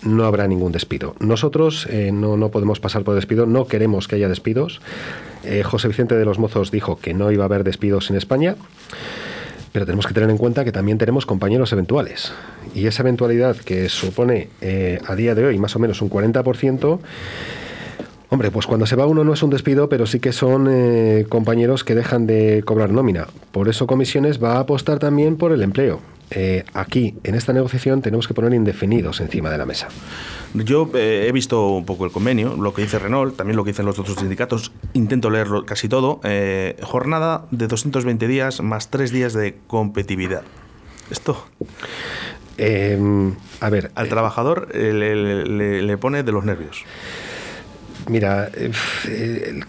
no 0.02 0.24
habrá 0.24 0.46
ningún 0.48 0.72
despido. 0.72 1.14
Nosotros 1.20 1.86
eh, 1.90 2.12
no, 2.12 2.38
no 2.38 2.50
podemos 2.50 2.80
pasar 2.80 3.04
por 3.04 3.14
despido, 3.14 3.44
no 3.44 3.66
queremos 3.66 4.08
que 4.08 4.16
haya 4.16 4.28
despidos. 4.28 4.80
Eh, 5.44 5.62
José 5.62 5.88
Vicente 5.88 6.16
de 6.16 6.24
los 6.24 6.38
Mozos 6.38 6.70
dijo 6.70 6.96
que 6.96 7.12
no 7.12 7.30
iba 7.30 7.44
a 7.44 7.46
haber 7.46 7.64
despidos 7.64 8.08
en 8.08 8.16
España. 8.16 8.56
Pero 9.72 9.86
tenemos 9.86 10.06
que 10.06 10.14
tener 10.14 10.30
en 10.30 10.38
cuenta 10.38 10.64
que 10.64 10.72
también 10.72 10.98
tenemos 10.98 11.26
compañeros 11.26 11.72
eventuales. 11.72 12.32
Y 12.74 12.86
esa 12.86 13.02
eventualidad 13.02 13.56
que 13.56 13.88
supone 13.88 14.48
eh, 14.60 15.00
a 15.06 15.14
día 15.14 15.34
de 15.34 15.44
hoy 15.44 15.58
más 15.58 15.76
o 15.76 15.78
menos 15.78 16.02
un 16.02 16.10
40%, 16.10 16.98
hombre, 18.30 18.50
pues 18.50 18.66
cuando 18.66 18.86
se 18.86 18.96
va 18.96 19.06
uno 19.06 19.24
no 19.24 19.32
es 19.34 19.42
un 19.42 19.50
despido, 19.50 19.88
pero 19.88 20.06
sí 20.06 20.20
que 20.20 20.32
son 20.32 20.68
eh, 20.70 21.26
compañeros 21.28 21.84
que 21.84 21.94
dejan 21.94 22.26
de 22.26 22.62
cobrar 22.64 22.90
nómina. 22.90 23.26
Por 23.52 23.68
eso 23.68 23.86
Comisiones 23.86 24.42
va 24.42 24.54
a 24.56 24.60
apostar 24.60 24.98
también 24.98 25.36
por 25.36 25.52
el 25.52 25.62
empleo. 25.62 26.00
Eh, 26.32 26.62
aquí, 26.74 27.16
en 27.24 27.34
esta 27.34 27.52
negociación, 27.52 28.02
tenemos 28.02 28.28
que 28.28 28.34
poner 28.34 28.54
indefinidos 28.54 29.20
encima 29.20 29.50
de 29.50 29.58
la 29.58 29.66
mesa. 29.66 29.88
Yo 30.54 30.88
eh, 30.94 31.26
he 31.28 31.32
visto 31.32 31.70
un 31.70 31.84
poco 31.84 32.04
el 32.04 32.12
convenio, 32.12 32.54
lo 32.56 32.72
que 32.72 32.82
dice 32.82 33.00
Renault, 33.00 33.36
también 33.36 33.56
lo 33.56 33.64
que 33.64 33.72
dicen 33.72 33.84
los 33.84 33.98
otros 33.98 34.16
sindicatos, 34.16 34.70
intento 34.92 35.28
leerlo 35.28 35.66
casi 35.66 35.88
todo. 35.88 36.20
Eh, 36.22 36.76
jornada 36.82 37.46
de 37.50 37.66
220 37.66 38.28
días 38.28 38.60
más 38.62 38.90
3 38.90 39.10
días 39.10 39.32
de 39.32 39.58
competitividad. 39.66 40.42
Esto 41.10 41.44
Eh, 42.62 43.32
a 43.60 43.70
ver, 43.70 43.90
al 43.94 44.08
trabajador 44.08 44.68
le, 44.74 44.92
le- 44.92 45.46
le- 45.46 45.82
le 45.82 45.98
pone 45.98 46.22
de 46.22 46.30
los 46.30 46.44
nervios. 46.44 46.84
Mira, 48.10 48.50
eh, 48.56 49.60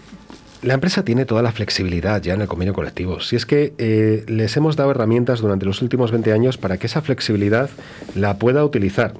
la 0.62 0.74
empresa 0.74 1.04
tiene 1.04 1.26
toda 1.26 1.42
la 1.42 1.52
flexibilidad 1.52 2.20
ya 2.20 2.34
en 2.34 2.40
el 2.40 2.48
convenio 2.48 2.74
colectivo. 2.74 3.20
Si 3.20 3.36
es 3.36 3.46
que 3.46 3.72
eh, 3.78 4.24
les 4.26 4.56
hemos 4.56 4.74
dado 4.74 4.90
herramientas 4.90 5.40
durante 5.40 5.64
los 5.64 5.80
últimos 5.80 6.10
20 6.10 6.32
años 6.32 6.58
para 6.58 6.76
que 6.76 6.88
esa 6.88 7.02
flexibilidad 7.02 7.70
la 8.16 8.38
pueda 8.38 8.64
utilizar. 8.64 9.14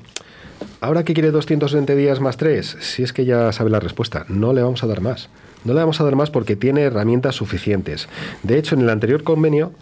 Ahora 0.80 1.04
que 1.04 1.14
quiere 1.14 1.30
220 1.30 1.94
días 1.94 2.18
más 2.18 2.36
3, 2.36 2.78
si 2.80 3.04
es 3.04 3.12
que 3.12 3.24
ya 3.24 3.52
sabe 3.52 3.70
la 3.70 3.78
respuesta, 3.78 4.26
no 4.28 4.52
le 4.52 4.62
vamos 4.62 4.82
a 4.82 4.88
dar 4.88 5.00
más. 5.00 5.28
No 5.64 5.72
le 5.72 5.78
vamos 5.78 6.00
a 6.00 6.04
dar 6.04 6.16
más 6.16 6.30
porque 6.30 6.56
tiene 6.56 6.82
herramientas 6.82 7.36
suficientes. 7.36 8.08
De 8.42 8.58
hecho, 8.58 8.74
en 8.74 8.80
el 8.80 8.90
anterior 8.90 9.22
convenio, 9.22 9.72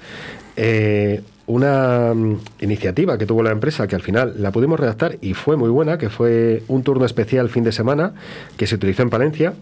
eh, 0.63 1.23
una 1.47 2.13
mm, 2.15 2.37
iniciativa 2.61 3.17
que 3.17 3.25
tuvo 3.25 3.43
la 3.43 3.51
empresa, 3.51 3.89
que 3.89 3.97
al 3.97 4.03
final 4.03 4.35
la 4.37 4.53
pudimos 4.53 4.79
redactar 4.79 5.17
y 5.23 5.33
fue 5.33 5.57
muy 5.57 5.71
buena, 5.71 5.97
que 5.97 6.11
fue 6.11 6.63
un 6.69 6.83
turno 6.83 7.07
especial 7.07 7.49
fin 7.49 7.65
de 7.65 7.73
semana, 7.73 8.13
que 8.59 8.67
se 8.67 8.75
utilizó 8.75 9.03
en 9.03 9.09
Palencia, 9.09 9.55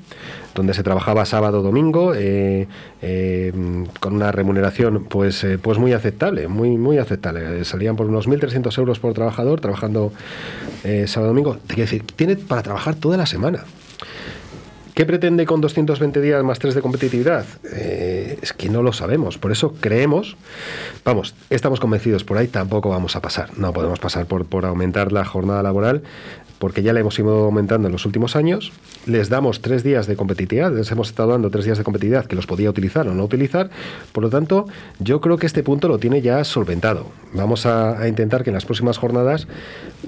donde 0.57 0.75
se 0.75 0.83
trabajaba 0.83 1.25
sábado, 1.25 1.63
domingo, 1.63 2.15
eh, 2.15 2.67
eh, 3.01 3.53
mm, 3.55 3.85
con 4.01 4.15
una 4.15 4.33
remuneración 4.33 5.05
pues, 5.05 5.47
pues 5.63 5.79
muy 5.79 5.93
aceptable, 5.93 6.49
muy, 6.49 6.77
muy 6.77 6.99
aceptable. 6.99 7.65
Salían 7.65 7.95
por 7.95 8.07
unos 8.07 8.27
1.300 8.27 8.77
euros 8.77 8.99
por 8.99 9.15
trabajador 9.15 9.61
trabajando 9.61 10.13
sábado, 11.07 11.29
domingo. 11.29 11.59
Te 11.69 11.77
decir, 11.77 12.03
tiene 12.17 12.35
para 12.35 12.65
trabajar 12.65 12.97
toda 12.97 13.17
la 13.17 13.27
semana. 13.27 13.65
¿Qué 14.99 15.07
pretende 15.07 15.47
con 15.47 15.61
220 15.61 16.21
días 16.21 16.43
más 16.43 16.59
3 16.59 16.75
de 16.75 16.83
competitividad? 16.83 17.47
Eh, 17.73 18.37
es 18.43 18.53
que 18.53 18.69
no 18.69 18.83
lo 18.83 18.93
sabemos. 18.93 19.39
Por 19.39 19.53
eso 19.53 19.73
creemos, 19.79 20.37
vamos, 21.05 21.37
estamos 21.51 21.79
convencidos 21.79 22.25
por 22.25 22.37
ahí, 22.37 22.49
tampoco 22.49 22.89
vamos 22.89 23.15
a 23.15 23.23
pasar. 23.23 23.57
No 23.57 23.73
podemos 23.73 24.01
pasar 24.01 24.27
por, 24.27 24.47
por 24.47 24.67
aumentar 24.67 25.13
la 25.13 25.25
jornada 25.25 25.63
laboral, 25.63 26.03
porque 26.59 26.83
ya 26.83 26.93
la 26.93 27.01
hemos 27.01 27.19
ido 27.19 27.45
aumentando 27.45 27.89
en 27.89 27.93
los 27.93 28.07
últimos 28.07 28.37
años. 28.37 28.73
Les 29.07 29.29
damos 29.29 29.61
tres 29.61 29.83
días 29.83 30.07
de 30.07 30.17
competitividad, 30.17 30.73
les 30.73 30.91
hemos 30.91 31.09
estado 31.09 31.31
dando 31.31 31.51
tres 31.51 31.65
días 31.65 31.79
de 31.79 31.85
competitividad 31.85 32.27
que 32.27 32.37
los 32.37 32.47
podía 32.47 32.71
utilizar 32.71 33.09
o 33.09 33.15
no 33.15 33.25
utilizar. 33.25 33.71
Por 34.13 34.25
lo 34.25 34.31
tanto, 34.31 34.67
yo 34.99 35.21
creo 35.21 35.37
que 35.37 35.47
este 35.47 35.63
punto 35.63 35.89
lo 35.89 35.99
tiene 35.99 36.21
ya 36.23 36.43
solventado. 36.45 37.07
Vamos 37.33 37.67
a, 37.67 38.01
a 38.01 38.09
intentar 38.09 38.45
que 38.45 38.51
en 38.51 38.55
las 38.55 38.65
próximas 38.65 38.99
jornadas, 38.99 39.47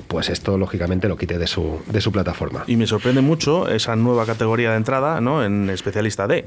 pues 0.09 0.29
esto 0.29 0.59
lógicamente 0.59 1.09
lo 1.09 1.17
quite 1.17 1.39
de 1.39 1.47
su, 1.47 1.81
de 1.91 2.01
su 2.01 2.13
plataforma. 2.13 2.65
Y 2.67 2.77
me 2.77 2.87
sorprende 2.87 3.21
mucho 3.21 3.69
esa 3.69 3.97
nueva 3.97 4.27
categoría 4.27 4.71
de 4.71 4.77
entrada 4.77 5.21
¿no? 5.21 5.45
en 5.45 5.71
especialista 5.71 6.27
D. 6.27 6.47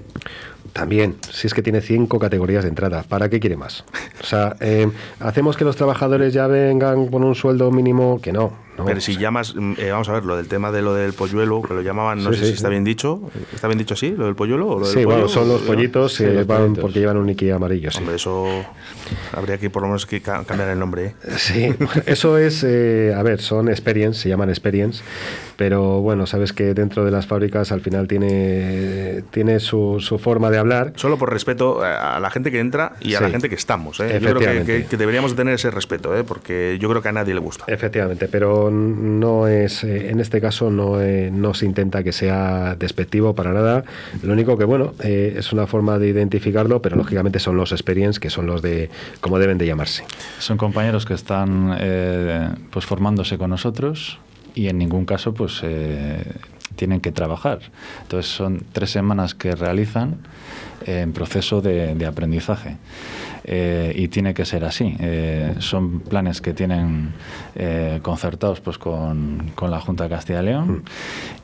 También, 0.73 1.17
si 1.29 1.47
es 1.47 1.53
que 1.53 1.61
tiene 1.61 1.81
cinco 1.81 2.17
categorías 2.19 2.63
de 2.63 2.69
entrada, 2.69 3.03
¿para 3.03 3.29
qué 3.29 3.39
quiere 3.39 3.57
más? 3.57 3.83
O 4.23 4.25
sea, 4.25 4.55
eh, 4.61 4.89
hacemos 5.19 5.57
que 5.57 5.65
los 5.65 5.75
trabajadores 5.75 6.33
ya 6.33 6.47
vengan 6.47 7.07
con 7.07 7.23
un 7.25 7.35
sueldo 7.35 7.69
mínimo 7.71 8.21
que 8.21 8.31
no. 8.31 8.53
no. 8.77 8.85
Pero 8.85 9.01
si 9.01 9.17
llamas, 9.17 9.53
mm, 9.53 9.73
eh, 9.77 9.91
vamos 9.91 10.07
a 10.07 10.13
ver, 10.13 10.23
lo 10.23 10.37
del 10.37 10.47
tema 10.47 10.71
de 10.71 10.81
lo 10.81 10.93
del 10.93 11.11
polluelo, 11.11 11.61
que 11.61 11.73
lo 11.73 11.81
llamaban, 11.81 12.23
no 12.23 12.31
Sí, 12.31 12.39
sé 12.39 12.45
sí, 12.45 12.47
si 12.51 12.55
está 12.55 12.69
sí. 12.69 12.71
bien 12.71 12.85
dicho. 12.85 13.19
¿Está 13.53 13.67
bien 13.67 13.77
dicho 13.79 13.95
así, 13.95 14.11
lo 14.11 14.25
del 14.25 14.35
polluelo? 14.35 14.67
O 14.69 14.79
lo 14.79 14.85
del 14.87 14.95
Sí, 14.97 15.03
bueno, 15.03 15.23
pollo? 15.23 15.33
son 15.33 15.49
los 15.49 15.61
¿no? 15.61 15.67
pollitos, 15.67 16.13
Sí, 16.15 16.23
eh, 16.23 16.33
los 16.33 16.47
van 16.47 16.59
pollitos. 16.61 16.81
porque 16.81 16.99
llevan 17.01 17.17
un 17.17 17.25
niqui 17.25 17.49
amarillo. 17.49 17.91
Sí. 17.91 17.97
Hombre, 17.99 18.15
eso 18.15 18.47
habría 19.33 19.57
que 19.57 19.69
por 19.69 19.81
lo 19.81 19.89
menos 19.89 20.05
que 20.05 20.21
ca- 20.21 20.43
cambiar 20.45 20.69
el 20.69 20.79
nombre. 20.79 21.05
¿eh? 21.07 21.13
Sí, 21.37 21.75
eso 22.05 22.37
es, 22.37 22.63
eh, 22.65 23.13
a 23.15 23.21
ver, 23.23 23.41
son 23.41 23.67
experience, 23.67 24.21
se 24.21 24.29
llaman 24.29 24.49
experience, 24.49 25.03
pero 25.57 25.99
bueno, 25.99 26.25
sabes 26.27 26.53
que 26.53 26.73
dentro 26.73 27.03
de 27.03 27.11
las 27.11 27.27
fábricas 27.27 27.71
al 27.73 27.81
final 27.81 28.07
tiene, 28.07 29.23
tiene 29.31 29.59
su, 29.59 29.97
su 29.99 30.17
forma 30.17 30.49
de 30.49 30.57
hablar. 30.59 30.93
Solo 30.95 31.17
por 31.17 31.31
respeto 31.31 31.81
a 31.83 32.19
la 32.21 32.29
gente 32.29 32.51
que 32.51 32.59
entra 32.61 32.93
y 33.01 33.15
a 33.15 33.21
la 33.21 33.29
gente 33.29 33.49
que 33.49 33.55
estamos. 33.55 33.99
¿eh? 33.99 34.12
Yo 34.19 34.33
creo 34.35 34.39
que, 34.39 34.63
que- 34.65 34.85
que 34.85 34.97
deberíamos 34.97 35.31
de 35.31 35.37
tener 35.37 35.53
ese 35.55 35.71
respeto, 35.71 36.17
¿eh? 36.17 36.23
porque 36.23 36.77
yo 36.79 36.89
creo 36.89 37.01
que 37.01 37.09
a 37.09 37.11
nadie 37.11 37.33
le 37.33 37.39
gusta. 37.39 37.65
Efectivamente, 37.67 38.27
pero 38.27 38.69
no 38.71 39.47
es, 39.47 39.83
eh, 39.83 40.09
en 40.09 40.19
este 40.19 40.41
caso 40.41 40.69
no, 40.69 41.01
eh, 41.01 41.29
no 41.31 41.53
se 41.53 41.65
intenta 41.65 42.03
que 42.03 42.11
sea 42.11 42.75
despectivo 42.75 43.33
para 43.35 43.53
nada. 43.53 43.83
Lo 44.21 44.33
único 44.33 44.57
que, 44.57 44.65
bueno, 44.65 44.93
eh, 45.03 45.35
es 45.37 45.51
una 45.53 45.67
forma 45.67 45.97
de 45.99 46.09
identificarlo, 46.09 46.81
pero 46.81 46.95
lógicamente 46.95 47.39
son 47.39 47.57
los 47.57 47.71
experience, 47.71 48.19
que 48.19 48.29
son 48.29 48.45
los 48.45 48.61
de 48.61 48.89
cómo 49.21 49.39
deben 49.39 49.57
de 49.57 49.65
llamarse. 49.65 50.03
Son 50.39 50.57
compañeros 50.57 51.05
que 51.05 51.13
están 51.13 51.75
eh, 51.79 52.49
pues 52.71 52.85
formándose 52.85 53.37
con 53.37 53.49
nosotros 53.49 54.19
y 54.55 54.67
en 54.67 54.77
ningún 54.77 55.05
caso 55.05 55.33
pues 55.33 55.61
eh, 55.63 56.23
tienen 56.75 57.01
que 57.01 57.11
trabajar. 57.11 57.59
Entonces 58.03 58.31
son 58.31 58.63
tres 58.71 58.89
semanas 58.91 59.33
que 59.35 59.55
realizan 59.55 60.17
en 60.85 61.13
proceso 61.13 61.61
de, 61.61 61.95
de 61.95 62.05
aprendizaje. 62.05 62.77
Eh, 63.45 63.91
y 63.95 64.07
tiene 64.07 64.33
que 64.33 64.45
ser 64.45 64.63
así. 64.63 64.95
Eh, 64.99 65.55
son 65.59 65.99
planes 65.99 66.39
que 66.39 66.53
tienen 66.53 67.13
eh, 67.55 67.99
concertados 68.01 68.61
pues 68.61 68.77
con, 68.77 69.51
con, 69.55 69.69
la 69.69 69.81
Junta 69.81 70.05
de 70.05 70.09
Castilla 70.09 70.41
y 70.41 70.45
León 70.45 70.69
mm. 70.69 70.81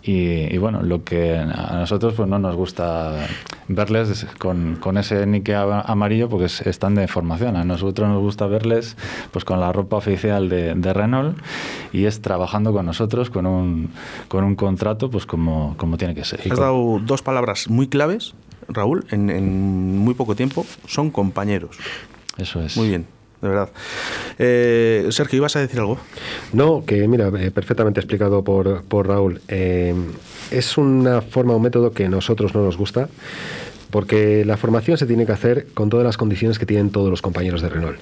y, 0.04 0.56
y, 0.56 0.58
bueno, 0.58 0.82
lo 0.82 1.04
que 1.04 1.38
a 1.38 1.76
nosotros 1.76 2.14
pues 2.16 2.30
no 2.30 2.40
nos 2.40 2.56
gusta 2.56 3.28
verles 3.68 4.26
con, 4.38 4.78
con 4.80 4.98
ese 4.98 5.26
nique 5.26 5.54
amarillo 5.56 6.30
porque 6.30 6.46
es, 6.46 6.62
están 6.62 6.96
de 6.96 7.08
formación. 7.10 7.58
A 7.58 7.66
nosotros 7.66 8.08
nos 8.08 8.22
gusta 8.22 8.48
verles 8.48 8.96
pues 9.32 9.44
con 9.44 9.60
la 9.60 9.74
ropa 9.74 9.98
oficial 9.98 10.48
de, 10.48 10.76
de 10.76 10.94
Renault 10.94 11.38
y 11.92 12.06
es 12.06 12.22
trabajando 12.22 12.72
con 12.72 12.86
nosotros 12.86 13.30
con 13.30 13.46
un, 13.46 13.90
con 14.30 14.46
un 14.46 14.56
contrato 14.56 15.10
pues 15.10 15.26
como, 15.26 15.76
como 15.76 15.98
tiene 15.98 16.16
que 16.16 16.24
ser. 16.24 16.40
Has 16.50 16.60
dado 16.60 17.00
dos 17.00 17.22
palabras 17.22 17.70
muy 17.70 17.88
claves 17.88 18.36
Raúl, 18.70 19.06
en, 19.12 19.30
en, 19.30 19.98
muy 19.98 20.14
poco 20.14 20.36
tiempo, 20.36 20.66
son 20.88 21.12
compañeros. 21.12 21.78
Eso 22.38 22.62
es. 22.62 22.78
Muy 22.78 22.90
bien. 22.90 23.06
De 23.42 23.48
verdad. 23.48 23.70
Eh, 24.38 25.08
Sergio, 25.12 25.38
¿ibas 25.38 25.56
a 25.56 25.62
decir 25.62 25.80
algo? 25.80 25.98
No, 26.52 26.84
que 26.86 27.08
mira, 27.08 27.32
eh, 27.40 27.52
perfectamente 27.52 28.00
explicado 28.00 28.44
por, 28.44 28.84
por 28.84 29.08
Raúl. 29.08 29.42
Eh, 29.48 29.96
es 30.52 30.78
una 30.78 31.22
forma, 31.22 31.56
un 31.56 31.62
método 31.62 31.92
que 31.92 32.06
a 32.06 32.10
nosotros 32.10 32.54
no 32.54 32.64
nos 32.64 32.78
gusta, 32.78 33.08
porque 33.92 34.44
la 34.46 34.58
formación 34.58 34.98
se 34.98 35.06
tiene 35.06 35.26
que 35.26 35.32
hacer 35.32 35.68
con 35.74 35.90
todas 35.90 36.06
las 36.06 36.18
condiciones 36.18 36.60
que 36.60 36.66
tienen 36.66 36.90
todos 36.90 37.10
los 37.10 37.22
compañeros 37.22 37.62
de 37.62 37.70
Renault. 37.70 37.98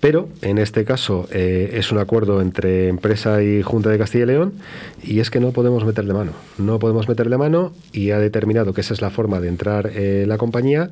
Pero 0.00 0.28
en 0.40 0.58
este 0.58 0.84
caso 0.84 1.28
eh, 1.30 1.72
es 1.74 1.92
un 1.92 1.98
acuerdo 1.98 2.40
entre 2.40 2.88
empresa 2.88 3.42
y 3.42 3.62
Junta 3.62 3.90
de 3.90 3.98
Castilla 3.98 4.24
y 4.24 4.26
León 4.28 4.54
y 5.02 5.20
es 5.20 5.30
que 5.30 5.40
no 5.40 5.52
podemos 5.52 5.84
meterle 5.84 6.14
mano. 6.14 6.32
No 6.56 6.78
podemos 6.78 7.06
meterle 7.08 7.36
mano 7.36 7.72
y 7.92 8.10
ha 8.10 8.18
determinado 8.18 8.72
que 8.72 8.80
esa 8.80 8.94
es 8.94 9.02
la 9.02 9.10
forma 9.10 9.40
de 9.40 9.48
entrar 9.48 9.90
eh, 9.94 10.24
la 10.26 10.38
compañía 10.38 10.90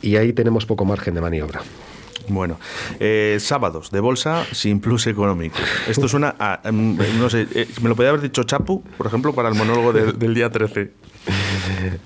y 0.00 0.16
ahí 0.16 0.32
tenemos 0.32 0.64
poco 0.64 0.84
margen 0.84 1.14
de 1.14 1.20
maniobra. 1.20 1.62
Bueno, 2.28 2.58
eh, 2.98 3.36
sábados 3.40 3.90
de 3.90 4.00
bolsa 4.00 4.44
sin 4.52 4.80
plus 4.80 5.06
económico. 5.06 5.56
Esto 5.88 6.08
suena 6.08 6.34
a, 6.38 6.60
no 6.72 7.30
sé, 7.30 7.46
eh, 7.54 7.68
me 7.82 7.88
lo 7.88 7.96
podía 7.96 8.10
haber 8.10 8.20
dicho 8.22 8.42
Chapu, 8.44 8.82
por 8.96 9.06
ejemplo, 9.06 9.32
para 9.32 9.48
el 9.48 9.54
monólogo 9.54 9.92
de, 9.92 10.12
del 10.12 10.34
día 10.34 10.50
13. 10.50 10.90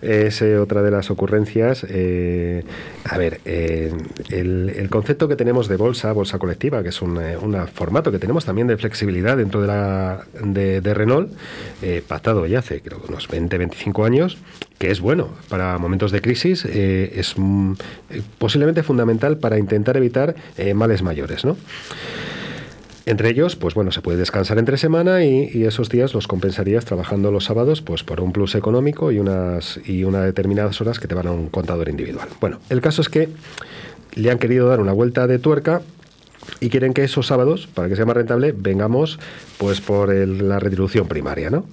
Es 0.02 0.42
eh, 0.42 0.58
otra 0.58 0.82
de 0.82 0.90
las 0.90 1.10
ocurrencias. 1.10 1.86
Eh, 1.88 2.64
a 3.04 3.18
ver, 3.18 3.40
eh, 3.44 3.92
el, 4.30 4.88
concepto 4.90 5.28
que 5.28 5.36
tenemos 5.36 5.68
de 5.68 5.76
bolsa, 5.76 6.12
bolsa 6.12 6.38
colectiva, 6.38 6.82
que 6.82 6.90
es 6.90 7.00
un, 7.02 7.20
eh, 7.20 7.36
un 7.36 7.56
formato 7.68 8.10
que 8.12 8.18
tenemos 8.18 8.44
también 8.44 8.66
de 8.66 8.76
flexibilidad 8.76 9.36
dentro 9.36 9.60
de, 9.60 9.66
la, 9.66 10.24
de, 10.42 10.94
Renault, 10.94 11.32
eh, 11.82 12.02
pactado 12.06 12.46
ya 12.46 12.58
hace 12.58 12.80
creo 12.80 13.00
unos 13.08 13.28
20, 13.28 13.58
25 13.58 14.04
años, 14.04 14.38
que 14.78 14.90
es 14.90 15.00
bueno 15.00 15.30
para 15.48 15.78
momentos 15.78 16.12
de 16.12 16.20
crisis, 16.20 16.64
es 16.64 17.34
mm, 17.36 17.72
posiblemente 18.38 18.82
fundamental 18.82 19.38
para 19.38 19.58
intentar 19.58 19.96
evitar 19.96 20.34
males 20.74 21.02
mayores, 21.02 21.44
¿no? 21.44 21.56
Entre 23.06 23.30
ellos, 23.30 23.56
pues 23.56 23.74
bueno, 23.74 23.92
se 23.92 24.02
puede 24.02 24.18
descansar 24.18 24.58
entre 24.58 24.76
semana 24.76 25.24
y, 25.24 25.64
esos 25.64 25.88
días 25.88 26.14
los 26.14 26.28
compensarías 26.28 26.84
trabajando 26.84 27.30
los 27.30 27.44
sábados, 27.44 27.80
pues 27.82 28.02
por 28.04 28.20
un 28.20 28.32
plus 28.32 28.54
económico 28.54 29.10
y 29.10 29.18
unas 29.18 29.80
y 29.84 30.04
unas 30.04 30.24
determinadas 30.24 30.80
horas 30.80 31.00
que 31.00 31.08
te 31.08 31.14
van 31.14 31.26
a 31.26 31.32
un 31.32 31.48
contador 31.48 31.88
individual. 31.88 32.28
Bueno, 32.40 32.58
el 32.68 32.80
caso 32.80 33.02
es 33.02 33.08
que 33.08 33.28
le 34.14 34.30
han 34.30 34.38
querido 34.38 34.68
dar 34.68 34.80
una 34.80 34.92
vuelta 34.92 35.26
de 35.26 35.38
tuerca 35.38 35.82
y 36.60 36.68
quieren 36.68 36.92
que 36.92 37.04
esos 37.04 37.26
sábados, 37.26 37.68
para 37.72 37.88
que 37.88 37.96
sea 37.96 38.06
más 38.06 38.16
rentable, 38.16 38.52
vengamos 38.56 39.18
pues 39.58 39.80
por 39.80 40.12
la 40.14 40.58
retribución 40.58 41.08
primaria, 41.08 41.50
¿no? 41.50 41.64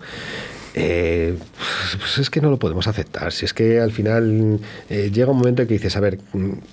Eh, 0.80 1.36
pues 1.98 2.20
es 2.20 2.30
que 2.30 2.40
no 2.40 2.52
lo 2.52 2.58
podemos 2.58 2.88
aceptar. 2.88 3.32
Si 3.32 3.46
es 3.46 3.54
que 3.54 3.80
al 3.80 3.92
final 3.92 4.60
eh, 4.90 5.10
llega 5.12 5.32
un 5.32 5.40
momento 5.40 5.64
en 5.64 5.68
que 5.68 5.74
dices, 5.74 5.98
a 5.98 6.00
ver, 6.00 6.20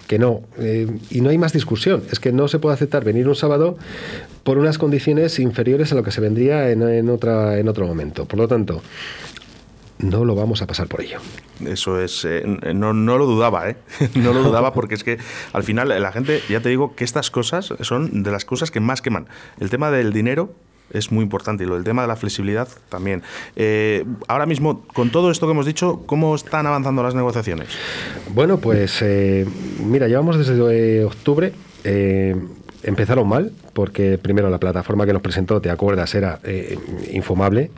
que 0.06 0.18
no, 0.18 0.42
eh, 0.58 0.87
y 1.11 1.23
no 1.23 1.30
hay 1.30 1.38
más 1.38 1.54
discusión. 1.54 2.02
Es 2.12 2.20
que 2.20 2.30
no 2.30 2.46
se 2.46 2.58
puede 2.58 2.75
aceptar 2.75 3.02
venir 3.02 3.26
un 3.28 3.34
sábado 3.34 3.78
por 4.42 4.58
unas 4.58 4.76
condiciones 4.76 5.38
inferiores 5.38 5.90
a 5.92 5.94
lo 5.94 6.02
que 6.02 6.11
se 6.11 6.20
vendría 6.20 6.70
en, 6.70 6.82
en, 6.82 7.08
otra, 7.08 7.58
en 7.58 7.66
otro 7.66 7.87
momento. 7.87 8.26
Por 8.26 8.38
lo 8.38 8.46
tanto, 8.46 8.82
no 10.00 10.26
lo 10.26 10.34
vamos 10.34 10.61
a 10.61 10.66
pasar 10.66 10.87
por 10.87 11.00
ello. 11.00 11.20
Eso 11.64 11.99
es, 11.99 12.26
eh, 12.26 12.42
no, 12.75 12.92
no, 12.92 13.16
lo 13.16 13.25
dudaba, 13.25 13.70
¿eh? 13.70 13.76
No 14.16 14.34
lo 14.34 14.42
dudaba 14.49 14.75
porque 14.75 14.96
es 14.96 15.04
que 15.04 15.16
al 15.54 15.62
final 15.62 15.88
la 15.88 16.12
gente, 16.12 16.42
ya 16.50 16.61
te 16.61 16.68
digo 16.68 16.94
que 16.94 17.04
estas 17.04 17.30
cosas 17.30 17.73
son 17.80 18.23
de 18.23 18.30
las 18.30 18.44
cosas 18.44 18.70
que 18.70 18.80
más 18.80 19.00
queman. 19.00 19.28
El 19.58 19.70
tema 19.70 19.90
del 19.90 20.12
dinero 20.12 20.52
es 20.92 21.10
muy 21.10 21.22
importante 21.22 21.64
y 21.64 21.66
lo 21.66 21.74
del 21.74 21.84
tema 21.84 22.02
de 22.02 22.08
la 22.08 22.16
flexibilidad 22.16 22.68
también. 22.88 23.22
Eh, 23.56 24.04
ahora 24.28 24.46
mismo, 24.46 24.82
con 24.92 25.10
todo 25.10 25.30
esto 25.30 25.46
que 25.46 25.52
hemos 25.52 25.66
dicho, 25.66 26.02
¿cómo 26.06 26.34
están 26.34 26.66
avanzando 26.66 27.02
las 27.02 27.14
negociaciones? 27.14 27.68
Bueno, 28.34 28.58
pues 28.58 29.00
eh, 29.02 29.46
mira, 29.84 30.09
llevamos 30.09 30.38
desde 30.38 31.00
eh, 31.00 31.04
octubre. 31.04 31.52
empezaron 32.82 33.26
mal, 33.28 33.52
porque 33.72 34.18
primero 34.18 34.50
la 34.50 34.59
plataforma 34.59 35.06
que 35.06 35.12
nos 35.12 35.22
presentó, 35.22 35.61
te 35.61 35.70
acuerdas, 35.70 36.14
era 36.14 36.40
infumable. 37.11 37.70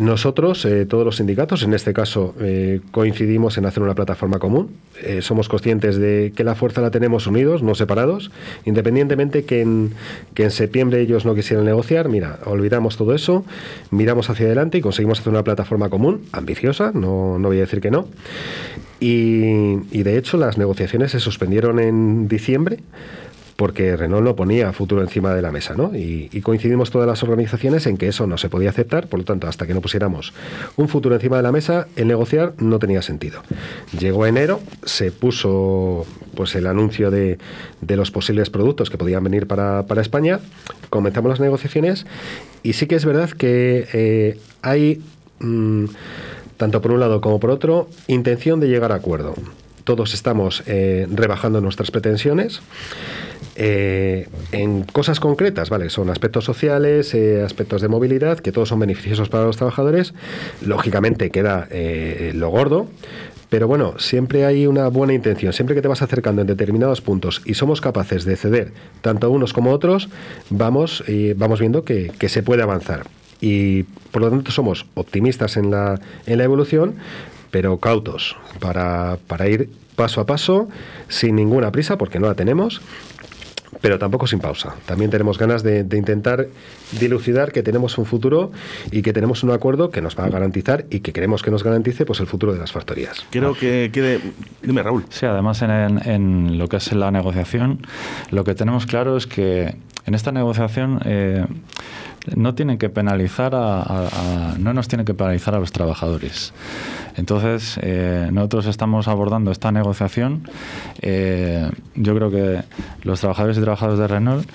Nosotros, 0.00 0.64
eh, 0.64 0.86
todos 0.86 1.04
los 1.04 1.16
sindicatos, 1.16 1.62
en 1.62 1.72
este 1.72 1.92
caso, 1.92 2.34
eh, 2.40 2.80
coincidimos 2.90 3.58
en 3.58 3.66
hacer 3.66 3.82
una 3.82 3.94
plataforma 3.94 4.40
común. 4.40 4.70
Eh, 5.00 5.22
somos 5.22 5.48
conscientes 5.48 5.96
de 5.96 6.32
que 6.34 6.42
la 6.42 6.56
fuerza 6.56 6.80
la 6.80 6.90
tenemos 6.90 7.28
unidos, 7.28 7.62
no 7.62 7.76
separados. 7.76 8.32
Independientemente 8.64 9.44
que 9.44 9.60
en, 9.60 9.92
que 10.34 10.44
en 10.44 10.50
septiembre 10.50 11.00
ellos 11.00 11.24
no 11.24 11.34
quisieran 11.36 11.64
negociar, 11.64 12.08
mira, 12.08 12.40
olvidamos 12.44 12.96
todo 12.96 13.14
eso, 13.14 13.44
miramos 13.90 14.30
hacia 14.30 14.46
adelante 14.46 14.78
y 14.78 14.80
conseguimos 14.80 15.20
hacer 15.20 15.32
una 15.32 15.44
plataforma 15.44 15.88
común, 15.88 16.22
ambiciosa, 16.32 16.90
no, 16.92 17.38
no 17.38 17.48
voy 17.48 17.58
a 17.58 17.60
decir 17.60 17.80
que 17.80 17.92
no. 17.92 18.08
Y, 18.98 19.76
y 19.92 20.02
de 20.02 20.18
hecho, 20.18 20.38
las 20.38 20.58
negociaciones 20.58 21.12
se 21.12 21.20
suspendieron 21.20 21.78
en 21.78 22.26
diciembre 22.26 22.78
porque 23.56 23.96
Renault 23.96 24.24
no 24.24 24.36
ponía 24.36 24.72
futuro 24.72 25.02
encima 25.02 25.34
de 25.34 25.42
la 25.42 25.52
mesa, 25.52 25.74
¿no? 25.76 25.92
Y, 25.94 26.28
coincidimos 26.42 26.90
todas 26.90 27.06
las 27.06 27.22
organizaciones 27.22 27.86
en 27.86 27.96
que 27.96 28.08
eso 28.08 28.26
no 28.26 28.36
se 28.36 28.50
podía 28.50 28.68
aceptar, 28.68 29.06
por 29.06 29.18
lo 29.18 29.24
tanto, 29.24 29.46
hasta 29.46 29.66
que 29.66 29.72
no 29.72 29.80
pusiéramos 29.80 30.34
un 30.76 30.88
futuro 30.88 31.14
encima 31.14 31.38
de 31.38 31.42
la 31.42 31.52
mesa, 31.52 31.86
el 31.96 32.08
negociar 32.08 32.52
no 32.58 32.78
tenía 32.78 33.00
sentido. 33.00 33.40
Llegó 33.98 34.26
enero, 34.26 34.60
se 34.84 35.10
puso 35.10 36.06
pues 36.34 36.54
el 36.54 36.66
anuncio 36.66 37.10
de, 37.10 37.38
de 37.80 37.96
los 37.96 38.10
posibles 38.10 38.50
productos 38.50 38.90
que 38.90 38.98
podían 38.98 39.24
venir 39.24 39.46
para, 39.46 39.84
España, 40.00 40.40
comenzamos 40.90 41.30
las 41.30 41.40
negociaciones 41.40 42.04
y 42.62 42.74
sí 42.74 42.86
que 42.86 42.96
es 42.96 43.04
verdad 43.04 43.30
que 43.30 43.86
eh, 43.92 44.38
hay, 44.60 45.02
mmm, 45.38 45.86
tanto 46.56 46.82
por 46.82 46.90
un 46.90 47.00
lado 47.00 47.20
como 47.20 47.40
por 47.40 47.50
otro, 47.50 47.88
intención 48.08 48.60
de 48.60 48.68
llegar 48.68 48.92
a 48.92 48.96
acuerdo. 48.96 49.34
Todos 49.84 50.14
estamos 50.14 50.62
eh, 50.66 51.06
rebajando 51.10 51.60
nuestras 51.60 51.90
pretensiones. 51.90 52.60
Eh, 53.56 54.26
en 54.50 54.82
cosas 54.82 55.20
concretas, 55.20 55.68
¿vale? 55.68 55.90
Son 55.90 56.08
aspectos 56.08 56.44
sociales, 56.44 57.14
eh, 57.14 57.42
aspectos 57.42 57.82
de 57.82 57.88
movilidad, 57.88 58.40
que 58.40 58.50
todos 58.50 58.70
son 58.70 58.80
beneficiosos 58.80 59.28
para 59.28 59.44
los 59.44 59.58
trabajadores. 59.58 60.14
Lógicamente 60.64 61.30
queda 61.30 61.68
lo 62.32 62.48
gordo, 62.48 62.88
pero 63.50 63.68
bueno, 63.68 63.94
siempre 63.98 64.46
hay 64.46 64.66
una 64.66 64.88
buena 64.88 65.12
intención. 65.12 65.52
Siempre 65.52 65.76
que 65.76 65.82
te 65.82 65.88
vas 65.88 66.02
acercando 66.02 66.40
en 66.40 66.48
determinados 66.48 67.02
puntos 67.02 67.42
y 67.44 67.54
somos 67.54 67.82
capaces 67.82 68.24
de 68.24 68.36
ceder 68.36 68.72
tanto 69.02 69.26
a 69.26 69.30
unos 69.30 69.52
como 69.52 69.70
a 69.70 69.74
otros, 69.74 70.08
vamos, 70.48 71.04
vamos 71.36 71.60
viendo 71.60 71.84
que, 71.84 72.10
que, 72.18 72.28
se 72.28 72.42
puede 72.42 72.62
avanzar. 72.62 73.06
Y 73.40 73.82
por 74.10 74.22
lo 74.22 74.30
tanto 74.30 74.50
somos 74.50 74.86
optimistas 74.94 75.56
en 75.56 75.70
la, 75.70 76.00
en 76.26 76.38
la 76.38 76.44
evolución, 76.44 76.96
pero 77.54 77.78
cautos 77.78 78.34
para, 78.58 79.16
para 79.28 79.48
ir 79.48 79.70
paso 79.94 80.20
a 80.20 80.26
paso, 80.26 80.68
sin 81.06 81.36
ninguna 81.36 81.70
prisa, 81.70 81.96
porque 81.96 82.18
no 82.18 82.26
la 82.26 82.34
tenemos, 82.34 82.80
pero 83.80 83.96
tampoco 83.96 84.26
sin 84.26 84.40
pausa. 84.40 84.74
También 84.86 85.12
tenemos 85.12 85.38
ganas 85.38 85.62
de, 85.62 85.84
de, 85.84 85.96
intentar 85.96 86.48
dilucidar 86.98 87.52
que 87.52 87.62
tenemos 87.62 87.96
un 87.96 88.06
futuro 88.06 88.50
y 88.90 89.02
que 89.02 89.12
tenemos 89.12 89.44
un 89.44 89.52
acuerdo 89.52 89.90
que 89.92 90.02
nos 90.02 90.18
va 90.18 90.24
a 90.24 90.30
garantizar 90.30 90.86
y 90.90 90.98
que 90.98 91.12
queremos 91.12 91.44
que 91.44 91.52
nos 91.52 91.62
garantice 91.62 92.04
pues 92.04 92.18
el 92.18 92.26
futuro 92.26 92.52
de 92.52 92.58
las 92.58 92.72
factorías. 92.72 93.24
Quiero 93.30 93.54
que 93.54 93.90
quede... 93.92 94.18
Dime, 94.60 94.82
Raúl. 94.82 95.04
Sí, 95.10 95.24
además 95.24 95.62
en, 95.62 95.70
en, 95.70 96.10
en 96.10 96.58
lo 96.58 96.66
que 96.66 96.78
es 96.78 96.92
la 96.92 97.12
negociación, 97.12 97.86
lo 98.32 98.42
que 98.42 98.56
tenemos 98.56 98.84
claro 98.86 99.16
es 99.16 99.28
que 99.28 99.76
en 100.06 100.14
esta 100.14 100.32
negociación... 100.32 101.00
Eh, 101.04 101.46
no 102.36 102.54
tienen 102.54 102.78
que 102.78 102.88
penalizar 102.88 103.52
a, 103.54 104.54
no 104.58 104.72
nos 104.72 104.88
tienen 104.88 105.04
que 105.04 105.14
penalizar 105.14 105.54
a 105.54 105.58
los 105.58 105.72
trabajadores. 105.72 106.52
Entonces, 107.16 107.78
eh, 107.82 108.28
nosotros 108.32 108.66
estamos 108.66 109.08
abordando 109.08 109.50
esta 109.50 109.70
negociación. 109.70 110.48
Eh, 111.02 111.70
yo 111.94 112.14
creo 112.14 112.30
que 112.30 112.62
los 113.02 113.20
trabajadores 113.20 113.58
y 113.58 113.60
trabajadoras 113.60 113.98
de 113.98 114.08
Renault 114.08 114.48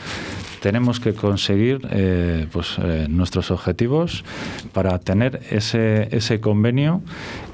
tenemos 0.61 0.99
que 0.99 1.13
conseguir 1.13 1.87
eh, 1.91 2.47
pues, 2.51 2.77
eh, 2.79 3.07
nuestros 3.09 3.51
objetivos 3.51 4.23
para 4.73 4.99
tener 4.99 5.41
ese, 5.49 6.15
ese 6.15 6.39
convenio 6.39 7.01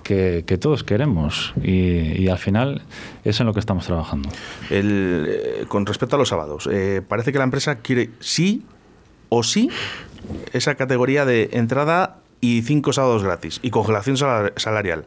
que, 0.03 0.43
que, 0.45 0.57
todos 0.57 0.83
queremos 0.83 1.53
y, 1.63 2.21
y, 2.21 2.29
al 2.29 2.37
final 2.37 2.83
es 3.23 3.39
en 3.39 3.47
lo 3.47 3.53
que 3.53 3.59
estamos 3.59 3.85
trabajando. 3.85 4.29
El, 4.69 5.25
eh, 5.27 5.65
con 5.67 5.85
respecto 5.85 6.15
a 6.15 6.19
los 6.19 6.29
sábados, 6.29 6.69
parece 7.07 7.31
que 7.31 7.37
la 7.37 7.43
empresa 7.43 7.75
quiere 7.79 8.11
sí 8.19 8.63
o 9.29 9.43
sí 9.43 9.69
esa 10.53 10.75
categoría 10.75 11.25
de 11.25 11.49
entrada 11.53 12.17
y 12.41 12.61
cinco 12.63 12.93
sábados 12.93 13.23
gratis 13.23 13.59
y 13.61 13.69
congelación 13.69 14.17
salarial. 14.17 15.05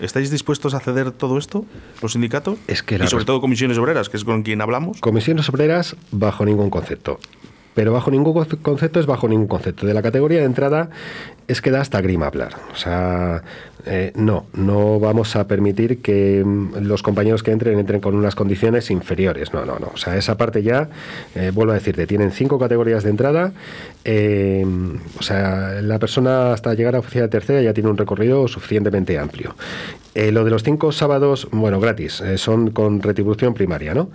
¿Estáis 0.00 0.30
dispuestos 0.30 0.74
a 0.74 0.80
ceder 0.80 1.10
todo 1.10 1.38
esto, 1.38 1.64
los 2.02 2.12
sindicatos? 2.12 2.58
Es 2.66 2.82
que 2.82 2.96
y 2.96 3.06
sobre 3.06 3.24
todo 3.24 3.40
comisiones 3.40 3.78
obreras, 3.78 4.08
que 4.08 4.16
es 4.16 4.24
con 4.24 4.42
quien 4.42 4.60
hablamos. 4.60 5.00
Comisiones 5.00 5.48
obreras 5.48 5.96
bajo 6.10 6.44
ningún 6.44 6.70
concepto. 6.70 7.18
Pero 7.74 7.92
bajo 7.92 8.10
ningún 8.10 8.34
concepto 8.62 8.98
es 8.98 9.06
bajo 9.06 9.28
ningún 9.28 9.46
concepto. 9.46 9.86
De 9.86 9.94
la 9.94 10.02
categoría 10.02 10.40
de 10.40 10.46
entrada 10.46 10.90
es 11.46 11.60
que 11.60 11.70
da 11.70 11.80
hasta 11.80 12.00
grima 12.00 12.26
hablar. 12.26 12.56
O 12.72 12.76
sea, 12.76 13.42
eh, 13.88 14.12
no, 14.14 14.44
no 14.52 15.00
vamos 15.00 15.34
a 15.34 15.46
permitir 15.46 16.02
que 16.02 16.44
mm, 16.44 16.82
los 16.82 17.02
compañeros 17.02 17.42
que 17.42 17.52
entren 17.52 17.78
entren 17.78 18.00
con 18.00 18.14
unas 18.14 18.34
condiciones 18.34 18.90
inferiores. 18.90 19.54
No, 19.54 19.64
no, 19.64 19.78
no. 19.78 19.90
O 19.94 19.96
sea, 19.96 20.16
esa 20.16 20.36
parte 20.36 20.62
ya, 20.62 20.90
eh, 21.34 21.50
vuelvo 21.54 21.72
a 21.72 21.74
decirte, 21.74 22.06
tienen 22.06 22.30
cinco 22.30 22.58
categorías 22.58 23.02
de 23.02 23.10
entrada. 23.10 23.52
Eh, 24.04 24.64
o 25.18 25.22
sea, 25.22 25.80
la 25.80 25.98
persona 25.98 26.52
hasta 26.52 26.74
llegar 26.74 26.96
a 26.96 26.98
oficina 26.98 27.28
tercera 27.28 27.62
ya 27.62 27.72
tiene 27.72 27.88
un 27.88 27.96
recorrido 27.96 28.46
suficientemente 28.48 29.18
amplio. 29.18 29.54
lo 30.14 30.44
de 30.44 30.50
los 30.50 30.64
cinco 30.64 30.90
sábados, 30.90 31.48
bueno, 31.52 31.78
gratis, 31.78 32.22
son 32.36 32.70
con 32.70 33.00
retribución 33.02 33.54
primaria, 33.54 33.94
¿no? 33.94 34.10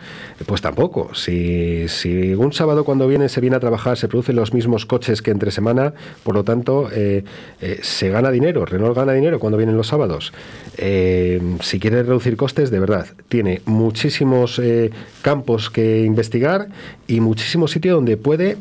Pues 0.45 0.61
tampoco. 0.61 1.13
Si, 1.15 1.87
si 1.87 2.33
un 2.33 2.51
sábado 2.51 2.83
cuando 2.83 3.07
viene 3.07 3.29
se 3.29 3.39
viene 3.39 3.55
a 3.55 3.59
trabajar 3.59 3.97
se 3.97 4.07
producen 4.09 4.35
los 4.35 4.53
mismos 4.53 4.85
coches 4.85 5.21
que 5.21 5.31
entre 5.31 5.51
semana, 5.51 5.93
por 6.23 6.35
lo 6.35 6.43
tanto, 6.43 6.89
se 6.89 8.09
gana 8.09 8.31
dinero, 8.31 8.65
Renault 8.65 8.97
gana 8.97 9.13
dinero 9.13 9.39
cuando 9.39 9.57
vienen 9.63 9.77
los 9.77 9.87
sábados. 9.87 10.33
Eh, 10.77 11.41
si 11.61 11.79
quiere 11.79 12.03
reducir 12.03 12.35
costes, 12.35 12.69
de 12.69 12.79
verdad, 12.79 13.07
tiene 13.29 13.61
muchísimos 13.65 14.59
eh, 14.59 14.91
campos 15.21 15.69
que 15.69 16.03
investigar 16.03 16.67
y 17.07 17.21
muchísimos 17.21 17.71
sitios 17.71 17.95
donde 17.95 18.17
puede 18.17 18.57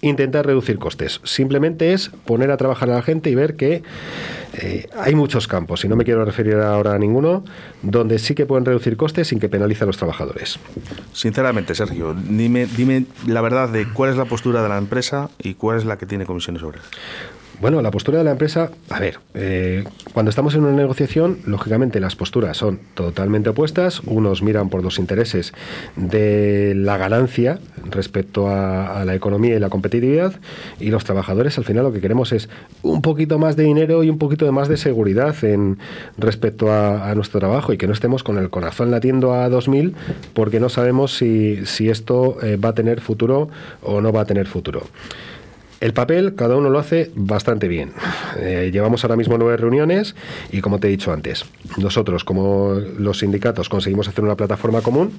intentar 0.00 0.46
reducir 0.46 0.78
costes. 0.78 1.20
Simplemente 1.24 1.92
es 1.92 2.10
poner 2.24 2.50
a 2.50 2.56
trabajar 2.56 2.90
a 2.90 2.94
la 2.94 3.02
gente 3.02 3.30
y 3.30 3.34
ver 3.34 3.56
que 3.56 3.82
eh, 4.54 4.88
hay 4.96 5.14
muchos 5.14 5.48
campos, 5.48 5.84
y 5.84 5.88
no 5.88 5.96
me 5.96 6.04
quiero 6.04 6.24
referir 6.24 6.54
ahora 6.56 6.94
a 6.94 6.98
ninguno, 6.98 7.44
donde 7.82 8.18
sí 8.18 8.34
que 8.34 8.46
pueden 8.46 8.64
reducir 8.64 8.96
costes 8.96 9.28
sin 9.28 9.40
que 9.40 9.48
penalice 9.48 9.84
a 9.84 9.86
los 9.86 9.96
trabajadores. 9.96 10.58
Sinceramente, 11.12 11.74
Sergio, 11.74 12.14
dime, 12.14 12.66
dime 12.66 13.06
la 13.26 13.40
verdad 13.40 13.68
de 13.68 13.86
cuál 13.92 14.10
es 14.10 14.16
la 14.16 14.24
postura 14.24 14.62
de 14.62 14.68
la 14.68 14.78
empresa 14.78 15.30
y 15.38 15.54
cuál 15.54 15.78
es 15.78 15.84
la 15.84 15.98
que 15.98 16.06
tiene 16.06 16.24
comisiones 16.24 16.62
obreras. 16.62 16.86
Bueno, 17.58 17.80
la 17.80 17.90
postura 17.90 18.18
de 18.18 18.24
la 18.24 18.32
empresa, 18.32 18.70
a 18.90 19.00
ver, 19.00 19.18
eh, 19.32 19.84
cuando 20.12 20.28
estamos 20.28 20.54
en 20.54 20.64
una 20.64 20.76
negociación, 20.76 21.38
lógicamente 21.46 22.00
las 22.00 22.14
posturas 22.14 22.58
son 22.58 22.80
totalmente 22.92 23.48
opuestas. 23.48 24.00
Unos 24.04 24.42
miran 24.42 24.68
por 24.68 24.82
los 24.82 24.98
intereses 24.98 25.54
de 25.96 26.74
la 26.76 26.98
ganancia 26.98 27.58
respecto 27.90 28.48
a, 28.48 29.04
la 29.06 29.14
economía 29.14 29.56
y 29.56 29.58
la 29.58 29.70
competitividad 29.70 30.34
y 30.80 30.90
los 30.90 31.04
trabajadores 31.04 31.56
al 31.56 31.64
final 31.64 31.84
lo 31.84 31.92
que 31.92 32.00
queremos 32.00 32.32
es 32.32 32.48
un 32.82 33.00
poquito 33.00 33.38
más 33.38 33.56
de 33.56 33.64
dinero 33.64 34.02
y 34.04 34.10
un 34.10 34.18
poquito 34.18 34.44
de 34.44 34.52
más 34.52 34.68
de 34.68 34.76
seguridad 34.76 35.34
en 35.44 35.78
respecto 36.18 36.72
a, 36.72 37.14
nuestro 37.14 37.40
trabajo 37.40 37.72
y 37.72 37.78
que 37.78 37.86
no 37.86 37.92
estemos 37.94 38.22
con 38.22 38.36
el 38.36 38.50
corazón 38.50 38.90
latiendo 38.90 39.32
a 39.32 39.48
2000 39.48 39.94
porque 40.34 40.60
no 40.60 40.68
sabemos 40.68 41.16
si, 41.16 41.64
esto 41.88 42.36
eh, 42.42 42.56
va 42.56 42.70
a 42.70 42.74
tener 42.74 43.00
futuro 43.00 43.48
o 43.82 44.00
no 44.00 44.12
va 44.12 44.22
a 44.22 44.24
tener 44.26 44.46
futuro. 44.46 44.82
El 45.80 45.92
papel 45.92 46.34
cada 46.34 46.56
uno 46.56 46.70
lo 46.70 46.78
hace 46.78 47.10
bastante 47.14 47.68
bien. 47.68 47.92
Eh, 48.38 48.70
llevamos 48.72 49.04
ahora 49.04 49.16
mismo 49.16 49.36
nueve 49.36 49.58
reuniones 49.58 50.14
y 50.50 50.62
como 50.62 50.80
te 50.80 50.88
he 50.88 50.90
dicho 50.90 51.12
antes, 51.12 51.44
nosotros 51.76 52.24
como 52.24 52.80
los 52.98 53.18
sindicatos 53.18 53.68
conseguimos 53.68 54.08
hacer 54.08 54.24
una 54.24 54.36
plataforma 54.36 54.80
común. 54.80 55.12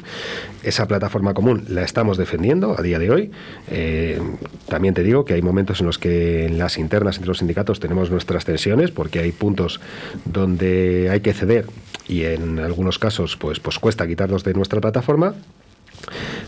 Esa 0.63 0.88
plataforma 0.88 1.36
común 1.36 1.65
la 1.70 1.84
estamos 1.84 2.17
defendiendo 2.17 2.76
a 2.78 2.82
día 2.82 2.98
de 2.98 3.12
hoy. 3.12 3.32
Eh, 3.70 4.20
también 4.67 4.96
te 4.96 5.04
digo 5.04 5.26
que 5.26 5.36
hay 5.36 5.43
momentos 5.43 5.80
en 5.80 5.86
los 5.86 6.00
que 6.00 6.46
en 6.46 6.58
las 6.58 6.80
internas 6.80 7.17
entre 7.17 7.28
los 7.28 7.38
sindicatos 7.38 7.80
tenemos 7.80 8.10
nuestras 8.10 8.43
tensiones 8.43 8.89
porque 8.89 9.20
hay 9.20 9.32
puntos 9.32 9.80
donde 10.26 11.10
hay 11.12 11.22
que 11.22 11.34
ceder 11.34 11.67
y 12.08 12.24
en 12.24 12.60
algunos 12.60 12.98
casos 12.98 13.38
pues, 13.38 13.60
pues 13.60 13.78
cuesta 13.78 14.08
quitarlos 14.08 14.43
de 14.43 14.54
nuestra 14.56 14.82
plataforma 14.82 15.36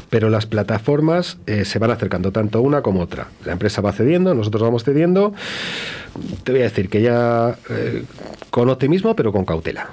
pero 0.10 0.30
las 0.30 0.46
plataformas 0.46 1.38
eh, 1.46 1.66
se 1.66 1.80
van 1.80 1.92
acercando 1.92 2.32
tanto 2.32 2.62
una 2.62 2.82
como 2.82 3.02
otra. 3.02 3.28
La 3.46 3.54
empresa 3.54 3.82
va 3.82 3.92
cediendo, 3.92 4.34
nosotros 4.34 4.64
vamos 4.64 4.84
cediendo. 4.84 5.34
Te 6.44 6.52
voy 6.52 6.62
a 6.62 6.66
decir 6.66 6.90
que 6.90 7.02
ya 7.02 7.58
eh, 7.70 8.04
con 8.50 8.70
optimismo, 8.70 9.16
pero 9.16 9.32
con 9.32 9.46
cautela. 9.46 9.90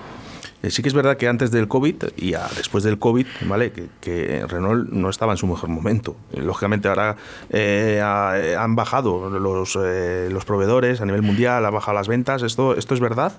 Eh, 0.62 0.70
sí 0.70 0.82
que 0.82 0.88
es 0.88 0.94
verdad 0.94 1.16
que 1.16 1.28
antes 1.28 1.50
del 1.50 1.68
COVID 1.68 1.96
y 2.16 2.32
después 2.56 2.82
del 2.82 2.98
COVID, 2.98 3.26
¿vale? 3.42 3.72
Que, 4.00 4.44
Renault 4.48 4.90
no 4.90 5.10
estaba 5.10 5.32
en 5.32 5.38
su 5.38 5.46
mejor 5.46 5.68
momento. 5.68 6.16
Lógicamente 6.32 6.88
ahora 6.88 7.16
han 7.52 8.74
bajado 8.74 9.28
los, 9.28 9.76
los 9.76 10.44
proveedores 10.44 11.00
a 11.00 11.06
nivel 11.06 11.22
mundial, 11.22 11.66
han 11.66 11.74
bajado 11.74 11.94
las 11.94 12.08
ventas. 12.08 12.42
¿Esto, 12.42 12.76
esto 12.76 12.94
es 12.94 13.00
verdad? 13.00 13.32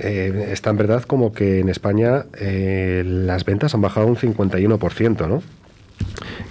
Eh, 0.00 0.48
es 0.52 0.62
tan 0.62 0.76
verdad 0.76 1.02
como 1.02 1.32
que 1.32 1.60
en 1.60 1.68
España 1.68 2.26
eh, 2.38 3.02
las 3.04 3.44
ventas 3.44 3.74
han 3.74 3.80
bajado 3.80 4.06
un 4.06 4.16
51%, 4.16 5.28
¿no? 5.28 5.42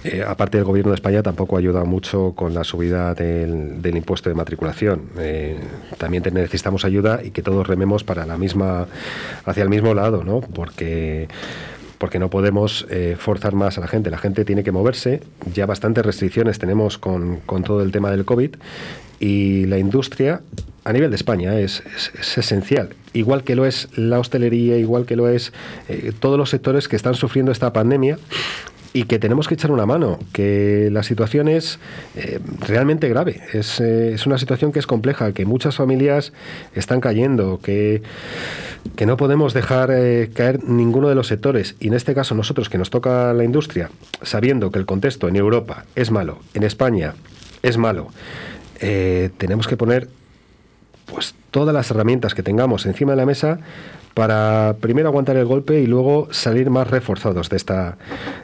Eh, 0.04 0.22
aparte 0.26 0.58
del 0.58 0.66
gobierno 0.66 0.90
de 0.90 0.96
España 0.96 1.22
tampoco 1.22 1.56
ayuda 1.56 1.84
mucho 1.84 2.34
con 2.36 2.52
la 2.52 2.62
subida 2.62 3.14
del, 3.14 3.80
impuesto 3.84 4.28
de 4.28 4.34
matriculación. 4.34 5.08
Eh, 5.18 5.58
también 5.96 6.22
necesitamos 6.32 6.84
ayuda 6.84 7.20
y 7.24 7.30
que 7.30 7.42
todos 7.42 7.66
rememos 7.66 8.04
para 8.04 8.26
la 8.26 8.36
misma, 8.36 8.86
hacia 9.46 9.62
el 9.62 9.70
mismo 9.70 9.94
lado, 9.94 10.22
¿no? 10.22 10.40
Porque 10.40 11.28
porque 11.98 12.18
no 12.18 12.30
podemos 12.30 12.86
forzar 13.18 13.54
más 13.54 13.78
a 13.78 13.80
la 13.80 13.88
gente. 13.88 14.10
La 14.10 14.18
gente 14.18 14.44
tiene 14.44 14.64
que 14.64 14.72
moverse. 14.72 15.22
Ya 15.52 15.66
bastantes 15.66 16.04
restricciones 16.04 16.58
tenemos 16.58 16.98
con, 16.98 17.40
con 17.40 17.62
todo 17.62 17.82
el 17.82 17.92
tema 17.92 18.10
del 18.10 18.24
COVID 18.24 18.56
y 19.20 19.66
la 19.66 19.78
industria 19.78 20.42
a 20.84 20.92
nivel 20.92 21.10
de 21.10 21.16
España 21.16 21.58
es, 21.58 21.82
esencial, 22.36 22.90
igual 23.14 23.42
que 23.42 23.56
lo 23.56 23.64
es 23.64 23.88
la 23.96 24.18
hostelería, 24.18 24.76
igual 24.76 25.06
que 25.06 25.16
lo 25.16 25.28
es 25.28 25.52
eh, 25.88 26.12
todos 26.18 26.36
los 26.36 26.50
sectores 26.50 26.88
que 26.88 26.96
están 26.96 27.14
sufriendo 27.14 27.50
esta 27.50 27.72
pandemia 27.72 28.18
y 28.94 29.04
que 29.04 29.18
tenemos 29.18 29.48
que 29.48 29.54
echar 29.54 29.72
una 29.72 29.86
mano, 29.86 30.20
que 30.32 30.88
la 30.92 31.02
situación 31.02 31.48
es 31.48 31.80
eh, 32.14 32.38
realmente 32.60 33.08
grave, 33.08 33.40
es, 33.52 33.80
eh, 33.80 34.14
es, 34.14 34.24
una 34.24 34.38
situación 34.38 34.70
que 34.70 34.78
es 34.78 34.86
compleja, 34.86 35.32
que 35.32 35.44
muchas 35.44 35.74
familias 35.74 36.32
están 36.76 37.00
cayendo, 37.00 37.58
que, 37.60 38.02
que 38.94 39.04
no 39.04 39.16
podemos 39.16 39.52
dejar 39.52 39.88
caer 40.32 40.62
ninguno 40.62 41.08
de 41.08 41.16
los 41.16 41.26
sectores, 41.26 41.74
y 41.80 41.88
en 41.88 41.94
este 41.94 42.14
caso 42.14 42.36
nosotros 42.36 42.68
que 42.68 42.78
nos 42.78 42.88
toca 42.88 43.34
la 43.34 43.42
industria, 43.42 43.90
sabiendo 44.22 44.70
que 44.70 44.78
el 44.78 44.86
contexto 44.86 45.26
en 45.26 45.34
Europa 45.34 45.86
es 45.96 46.12
malo, 46.12 46.38
en 46.54 46.62
España 46.62 47.14
es 47.64 47.76
malo, 47.76 48.08
tenemos 48.78 49.66
que 49.66 49.76
poner 49.76 50.08
pues 51.06 51.34
todas 51.50 51.74
las 51.74 51.90
herramientas 51.90 52.34
que 52.34 52.42
tengamos 52.42 52.86
encima 52.86 53.12
de 53.12 53.16
la 53.16 53.26
mesa 53.26 53.58
para 54.14 54.76
primero 54.80 55.08
aguantar 55.08 55.36
el 55.36 55.44
golpe 55.44 55.80
y 55.80 55.86
luego 55.86 56.28
salir 56.30 56.70
más 56.70 56.88
reforzados 56.88 57.50
de 57.50 57.56
esta, 57.56 57.98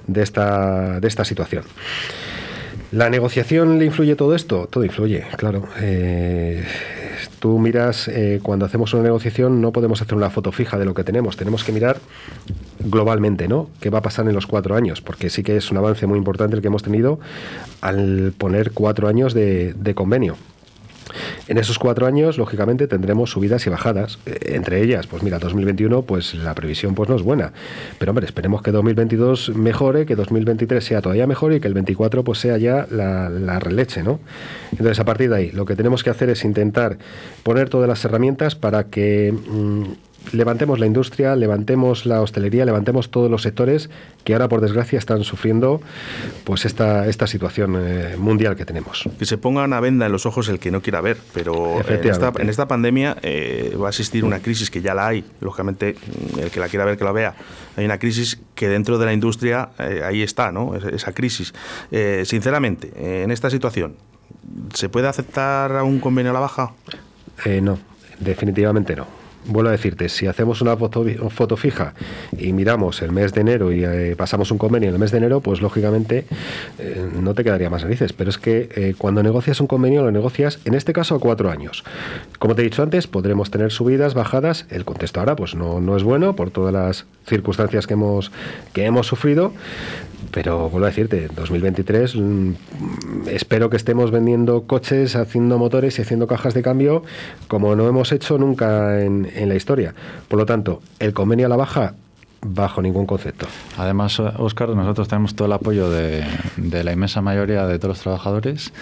de 0.07 0.23
esta, 0.23 1.01
de 1.01 1.09
esta 1.09 1.25
situación. 1.25 1.64
¿La 2.92 3.09
negociación 3.09 3.79
le 3.79 3.85
influye 3.85 4.16
todo 4.16 4.35
esto? 4.35 4.66
Todo 4.68 4.85
influye, 4.85 5.25
claro. 5.37 5.68
Eh, 5.81 6.64
tú 7.38 7.61
miras, 7.61 8.09
eh, 8.09 8.40
cuando 8.42 8.66
hacemos 8.66 8.92
una 8.94 9.05
negociación 9.05 9.61
no 9.61 9.70
podemos 9.70 10.03
hacer 10.03 10.16
una 10.16 10.29
foto 10.29 10.51
fija 10.51 10.77
de 10.77 10.85
lo 10.85 10.92
que 10.92 11.05
tenemos, 11.05 11.37
tenemos 11.37 11.62
que 11.62 11.70
mirar 11.70 11.99
globalmente, 12.81 13.46
¿no? 13.46 13.70
¿Qué 13.81 13.90
va 13.90 14.01
a 14.01 14.03
pasar 14.03 14.27
en 14.27 14.35
los 14.35 14.49
cuatro 14.49 14.75
años? 14.75 15.01
Porque 15.01 15.31
sí 15.31 15.44
que 15.44 15.57
es 15.57 15.70
un 15.70 15.77
avance 15.77 16.05
muy 16.09 16.18
importante 16.18 16.57
el 16.57 16.62
que 16.62 16.68
hemos 16.68 16.83
tenido 16.83 17.20
al 17.81 18.33
poner 18.37 18.73
cuatro 18.73 19.07
años 19.07 19.35
de 19.35 19.92
convenio. 19.94 20.37
En 21.49 21.59
esos 21.59 21.79
cuatro 21.79 22.07
años, 22.07 22.38
lógicamente, 22.38 22.87
tendremos 22.87 23.31
subidas 23.31 23.66
y 23.66 23.70
bajadas. 23.70 24.18
Eh, 24.27 24.55
entre 24.55 24.83
ellas, 24.83 25.07
pues 25.07 25.23
mira, 25.23 25.38
2021, 25.38 26.03
pues 26.03 26.35
la 26.35 26.55
previsión 26.55 26.94
pues 26.94 27.09
no 27.09 27.16
es 27.16 27.23
buena. 27.23 27.53
Pero 27.99 28.11
hombre, 28.11 28.27
esperemos 28.27 28.62
que 28.62 28.73
2022 28.73 29.51
mejore, 29.57 30.07
que 30.07 30.16
2023 30.16 30.83
sea 30.85 31.03
todavía 31.03 31.27
mejor 31.27 31.53
y 31.53 31.61
que 31.61 31.68
el 31.68 31.75
24 31.75 32.25
pues 32.25 32.38
sea 32.38 32.59
ya 32.59 32.87
la, 32.90 33.59
releche, 33.61 34.03
¿no? 34.03 34.20
Entonces, 34.73 34.99
a 35.01 35.05
partir 35.05 35.31
de 35.31 35.37
ahí, 35.37 35.51
lo 35.51 35.66
que 35.66 35.77
tenemos 35.77 36.03
que 36.03 36.11
hacer 36.11 36.31
es 36.31 36.44
intentar 36.44 36.99
poner 37.42 37.68
todas 37.68 37.88
las 37.88 38.05
herramientas 38.05 38.55
para 38.55 38.85
que... 38.85 39.33
Mm, 39.33 40.10
levantemos 40.33 40.78
la 40.78 40.87
industria, 40.87 41.35
levantemos 41.37 42.06
la 42.06 42.20
hostelería, 42.20 42.64
levantemos 42.64 43.11
todos 43.11 43.30
los 43.30 43.42
sectores 43.42 43.90
que 44.24 44.33
ahora, 44.33 44.48
por 44.48 44.61
desgracia, 44.61 44.98
están 44.98 45.24
sufriendo 45.24 45.80
pues 46.44 46.64
esta, 46.64 47.09
esta 47.09 47.26
situación 47.26 47.76
eh, 47.78 48.16
mundial 48.18 48.56
que 48.56 48.64
tenemos. 48.64 49.09
Que 49.18 49.26
se 49.26 49.38
ponga 49.38 49.64
una 49.64 49.80
venda 49.80 50.06
en 50.06 50.12
los 50.12 50.26
ojos 50.26 50.48
el 50.48 50.59
que 50.59 50.70
no 50.70 50.83
quiera 50.83 51.00
ver, 51.00 51.16
pero 51.35 51.80
en 51.87 52.09
esta, 52.09 52.33
en 52.38 52.48
esta 52.48 52.68
pandemia 52.68 53.16
eh, 53.22 53.76
va 53.80 53.88
a 53.88 53.90
existir 53.90 54.24
una 54.24 54.40
crisis 54.40 54.70
que 54.70 54.83
ya 54.83 54.94
la 54.94 55.09
hay, 55.09 55.24
lógicamente, 55.40 55.96
el 56.40 56.50
que 56.50 56.61
la 56.61 56.68
quiera 56.68 56.85
ver, 56.85 56.96
que 56.96 57.04
la 57.04 57.12
vea. 57.12 57.35
Hay 57.76 57.85
una 57.85 57.98
crisis 57.98 58.40
que 58.54 58.68
dentro 58.68 58.98
de 58.98 59.06
la 59.06 59.12
industria 59.12 59.70
eh, 59.78 60.02
ahí 60.04 60.22
está, 60.22 60.52
¿no? 60.52 60.74
Esa 60.76 61.12
crisis. 61.12 61.52
sinceramente, 62.24 63.22
en 63.22 63.30
esta 63.30 63.50
situación, 63.50 63.96
¿se 64.74 64.88
puede 64.88 65.09
aceptar 65.09 65.83
un 65.83 66.00
convenio 66.00 66.30
a 66.30 66.35
la 66.35 66.40
baja? 66.40 66.72
no, 67.62 67.78
definitivamente 68.20 68.94
no. 68.94 69.19
Vuelvo 69.46 69.68
a 69.68 69.72
decirte, 69.72 70.09
si 70.09 70.26
hacemos 70.26 70.61
una 70.61 70.76
foto, 70.76 71.57
fija 71.57 71.94
y 72.37 72.53
miramos 72.53 73.03
el 73.03 73.12
mes 73.12 73.33
de 73.33 73.40
enero 73.40 73.72
y 73.72 73.85
eh, 73.85 74.14
pasamos 74.16 74.50
un 74.50 74.59
convenio 74.59 74.88
en 74.88 74.94
el 74.94 75.00
mes 75.00 75.11
de 75.11 75.18
enero, 75.18 75.40
pues 75.40 75.61
lógicamente 75.61 76.26
eh, 76.79 77.09
no 77.20 77.35
te 77.35 77.44
quedaría 77.44 77.70
más 77.70 77.83
narices. 77.83 78.12
Pero 78.12 78.31
es 78.31 78.38
que 78.38 78.68
eh, 78.74 78.94
cuando 78.96 79.22
negocias 79.22 79.61
un 79.61 79.66
convenio, 79.66 80.03
lo 80.03 80.11
negocias 80.11 80.61
en 80.64 80.74
este 80.74 80.92
caso 80.92 81.14
a 81.14 81.20
cuatro 81.20 81.50
años. 81.50 81.85
Como 82.38 82.55
te 82.55 82.62
he 82.62 82.64
dicho 82.64 82.83
antes, 82.83 83.07
podremos 83.07 83.50
tener 83.50 83.70
subidas, 83.70 84.14
bajadas. 84.14 84.66
El 84.70 84.85
contexto 84.85 85.20
ahora 85.20 85.37
pues 85.37 85.55
no, 85.55 85.81
no 85.81 85.96
es 85.96 86.03
bueno 86.03 86.37
por 86.37 86.50
todas 86.50 86.72
las 86.72 87.07
circunstancias 87.26 87.87
que 87.87 87.94
hemos, 87.94 88.31
que 88.72 88.85
hemos 88.85 89.07
sufrido. 89.07 89.53
Pero 90.30 90.68
vuelvo 90.68 90.87
a 90.87 90.90
decirte, 90.90 91.28
2023 91.35 92.16
mm, 92.16 92.52
espero 93.28 93.70
que 93.70 93.76
estemos 93.76 94.11
vendiendo 94.11 94.62
coches, 94.62 95.16
haciendo 95.16 95.59
motores 95.59 95.98
y 95.98 96.02
haciendo 96.02 96.26
cajas 96.26 96.54
de 96.54 96.62
cambio 96.62 97.02
como 97.48 97.74
no 97.76 97.88
hemos 97.88 98.12
hecho 98.12 98.38
nunca 98.38 99.02
en, 99.02 99.30
en 99.35 99.48
la 99.48 99.54
historia. 99.54 99.94
Por 100.28 100.38
lo 100.38 100.46
tanto, 100.46 100.83
el 100.98 101.12
convenio 101.12 101.46
a 101.46 101.48
la 101.48 101.56
baja 101.56 101.94
bajo 102.42 102.81
ningún 102.81 103.07
concepto. 103.07 103.46
Además, 103.76 104.18
Óscar, 104.20 104.70
nosotros 104.70 105.09
tenemos 105.09 105.35
todo 105.35 105.46
el 105.46 105.53
apoyo 105.53 105.90
de, 105.90 106.24
de, 106.57 106.85
la 106.85 106.92
inmensa 106.92 107.20
mayoría 107.20 107.66
de 107.66 107.79
todos 107.79 107.96
los 107.96 108.00
trabajadores 108.00 108.72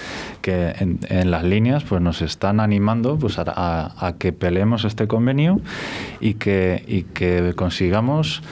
que 0.43 0.75
en, 0.79 1.01
en 1.09 1.31
las 1.31 1.43
líneas 1.45 1.85
pues, 1.85 2.01
nos 2.01 2.23
están 2.23 2.61
animando 2.61 3.19
pues, 3.19 3.39
a, 3.39 3.45
a, 3.47 4.07
a, 4.07 4.13
que 4.15 4.33
peleemos 4.33 4.85
este 4.85 5.09
convenio 5.09 5.61
y 6.21 6.35
que, 6.35 6.85
y 6.87 7.03
que 7.03 7.53
consigamos 7.57 8.43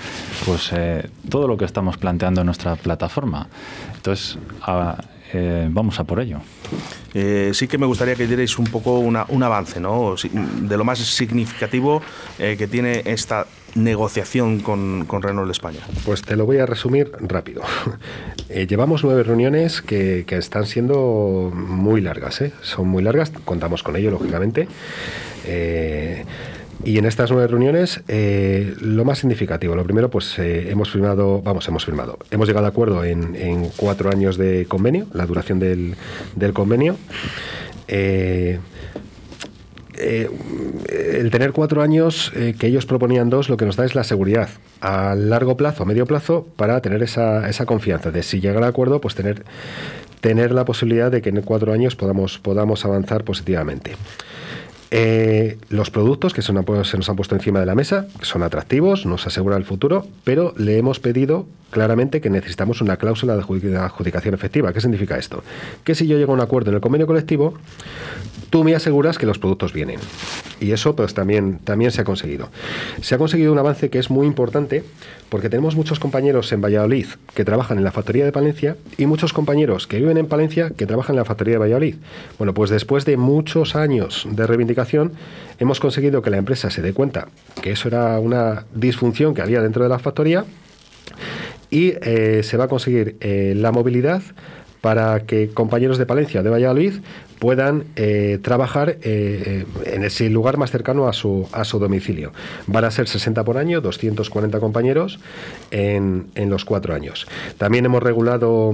pues, 0.44 0.70
eh, 0.72 1.08
todo 1.28 1.46
lo 1.46 1.56
que 1.56 1.64
estamos 1.64 1.96
planteando 1.98 2.40
en 2.40 2.46
nuestra 2.46 2.74
plataforma. 2.76 3.48
Entonces, 3.94 4.38
a, 4.62 4.96
eh, 5.32 5.68
vamos 5.70 5.98
a 5.98 6.04
por 6.04 6.20
ello. 6.20 6.40
Eh, 7.14 7.50
sí 7.52 7.66
que 7.68 7.78
me 7.78 7.86
gustaría 7.86 8.14
que 8.14 8.26
dierais 8.26 8.58
un 8.58 8.66
poco 8.66 8.98
una, 8.98 9.24
un 9.28 9.42
avance 9.42 9.80
¿no? 9.80 10.14
de 10.14 10.76
lo 10.76 10.84
más 10.84 10.98
significativo 10.98 12.02
eh, 12.38 12.56
que 12.58 12.66
tiene 12.66 13.02
esta 13.04 13.46
negociación 13.76 14.60
con, 14.60 15.04
con, 15.06 15.22
Renault 15.22 15.50
España. 15.50 15.80
Pues 16.04 16.22
te 16.22 16.36
lo 16.36 16.46
voy 16.46 16.58
a 16.58 16.66
resumir 16.66 17.12
rápido. 17.20 17.62
Eh, 18.48 18.68
llevamos 18.68 19.02
nueve 19.02 19.24
reuniones 19.24 19.82
que, 19.82 20.22
que, 20.24 20.36
están 20.36 20.66
siendo 20.66 21.52
muy 21.52 22.00
largas, 22.00 22.40
¿eh? 22.40 22.52
son 22.62 22.86
muy 22.86 23.02
largas, 23.02 23.32
contamos 23.44 23.82
con 23.82 23.96
ello, 23.96 24.12
lógicamente. 24.12 24.68
Eh, 25.44 26.24
y 26.84 26.96
en 26.96 27.06
estas 27.06 27.32
nueve 27.32 27.48
reuniones, 27.48 28.02
lo 28.80 29.04
más 29.04 29.18
significativo, 29.18 29.74
lo 29.74 29.82
primero, 29.82 30.10
pues 30.10 30.38
hemos 30.38 30.92
firmado, 30.92 31.42
vamos, 31.42 31.66
hemos 31.66 31.84
firmado, 31.84 32.18
hemos 32.30 32.46
llegado 32.46 32.66
a 32.66 32.68
acuerdo 32.68 33.02
en, 33.02 33.68
cuatro 33.76 34.10
años 34.10 34.36
de 34.36 34.66
convenio, 34.66 35.06
la 35.12 35.26
duración 35.26 35.58
del, 35.58 35.96
del 36.36 36.52
convenio. 36.52 36.96
Eh, 39.98 40.30
el 40.88 41.30
tener 41.30 41.52
cuatro 41.52 41.82
años, 41.82 42.32
eh, 42.34 42.54
que 42.58 42.66
ellos 42.66 42.86
proponían 42.86 43.30
dos, 43.30 43.48
lo 43.48 43.56
que 43.56 43.64
nos 43.64 43.76
da 43.76 43.84
es 43.84 43.94
la 43.94 44.04
seguridad 44.04 44.48
a 44.80 45.14
largo 45.14 45.56
plazo, 45.56 45.82
a 45.82 45.86
medio 45.86 46.06
plazo, 46.06 46.46
para 46.56 46.80
tener 46.80 47.02
esa, 47.02 47.48
esa 47.48 47.66
confianza 47.66 48.10
de 48.10 48.22
si 48.22 48.40
llega 48.40 48.58
al 48.58 48.64
acuerdo, 48.64 49.00
pues 49.00 49.14
tener, 49.14 49.44
tener 50.20 50.52
la 50.52 50.64
posibilidad 50.64 51.10
de 51.10 51.22
que 51.22 51.30
en 51.30 51.42
cuatro 51.42 51.72
años 51.72 51.96
podamos, 51.96 52.38
podamos 52.38 52.84
avanzar 52.84 53.24
positivamente. 53.24 53.92
Eh, 54.90 55.58
los 55.68 55.90
productos 55.90 56.32
que 56.32 56.42
se 56.42 56.52
nos, 56.52 56.64
han, 56.68 56.84
se 56.84 56.96
nos, 56.96 57.08
han, 57.08 57.16
puesto 57.16 57.34
encima 57.34 57.58
de 57.58 57.66
la 57.66 57.74
mesa 57.74 58.06
son 58.22 58.42
atractivos, 58.42 59.04
nos 59.04 59.26
aseguran 59.26 59.58
el 59.58 59.64
futuro, 59.64 60.06
pero 60.22 60.54
le 60.56 60.78
hemos 60.78 61.00
pedido 61.00 61.46
claramente 61.70 62.20
que 62.20 62.30
necesitamos 62.30 62.80
una 62.80 62.96
cláusula 62.96 63.34
de 63.36 63.42
adjudicación 63.78 64.34
efectiva. 64.34 64.72
¿Qué 64.72 64.80
significa 64.80 65.18
esto? 65.18 65.42
Que 65.82 65.94
si 65.94 66.06
yo 66.06 66.16
llego 66.18 66.32
a 66.32 66.34
un 66.36 66.40
acuerdo 66.40 66.70
en 66.70 66.76
el 66.76 66.80
convenio 66.80 67.06
colectivo, 67.06 67.54
tú 68.50 68.62
me 68.62 68.74
aseguras 68.74 69.18
que 69.18 69.26
los 69.26 69.38
productos 69.38 69.72
vienen. 69.72 69.98
Y 70.60 70.72
eso 70.72 70.96
pues 70.96 71.14
también, 71.14 71.58
también 71.58 71.90
se 71.90 72.00
ha 72.00 72.04
conseguido. 72.04 72.48
Se 73.02 73.14
ha 73.14 73.18
conseguido 73.18 73.52
un 73.52 73.58
avance 73.58 73.90
que 73.90 73.98
es 73.98 74.10
muy 74.10 74.26
importante 74.26 74.84
porque 75.28 75.50
tenemos 75.50 75.76
muchos 75.76 75.98
compañeros 75.98 76.52
en 76.52 76.60
Valladolid 76.60 77.06
que 77.34 77.44
trabajan 77.44 77.78
en 77.78 77.84
la 77.84 77.92
factoría 77.92 78.24
de 78.24 78.32
Palencia 78.32 78.76
y 78.96 79.06
muchos 79.06 79.32
compañeros 79.32 79.86
que 79.86 79.98
viven 79.98 80.16
en 80.16 80.26
Palencia 80.26 80.70
que 80.70 80.86
trabajan 80.86 81.14
en 81.14 81.18
la 81.18 81.24
factoría 81.24 81.54
de 81.54 81.58
Valladolid. 81.58 81.96
Bueno, 82.38 82.54
pues 82.54 82.70
después 82.70 83.04
de 83.04 83.16
muchos 83.16 83.76
años 83.76 84.26
de 84.30 84.46
reivindicación 84.46 85.12
hemos 85.58 85.80
conseguido 85.80 86.22
que 86.22 86.30
la 86.30 86.38
empresa 86.38 86.70
se 86.70 86.82
dé 86.82 86.92
cuenta 86.92 87.28
que 87.62 87.72
eso 87.72 87.88
era 87.88 88.18
una 88.20 88.64
disfunción 88.74 89.34
que 89.34 89.42
había 89.42 89.60
dentro 89.60 89.82
de 89.82 89.88
la 89.88 89.98
factoría 89.98 90.44
y 91.70 91.94
eh, 92.02 92.42
se 92.42 92.56
va 92.56 92.64
a 92.64 92.68
conseguir 92.68 93.16
eh, 93.20 93.54
la 93.56 93.72
movilidad 93.72 94.22
para 94.80 95.20
que 95.20 95.48
compañeros 95.48 95.98
de 95.98 96.06
Palencia 96.06 96.42
de 96.42 96.50
Valladolid 96.50 96.94
puedan 97.38 97.84
eh, 97.96 98.38
trabajar 98.42 98.98
eh, 99.02 99.64
en 99.84 100.04
ese 100.04 100.28
lugar 100.30 100.56
más 100.56 100.70
cercano 100.70 101.08
a 101.08 101.12
su, 101.12 101.48
a 101.52 101.64
su 101.64 101.78
domicilio. 101.78 102.32
Van 102.66 102.84
a 102.84 102.90
ser 102.90 103.08
60 103.08 103.44
por 103.44 103.58
año, 103.58 103.80
240 103.80 104.60
compañeros 104.60 105.18
en, 105.70 106.26
en 106.34 106.50
los 106.50 106.64
cuatro 106.64 106.94
años. 106.94 107.26
También 107.58 107.84
hemos 107.86 108.02
regulado 108.02 108.72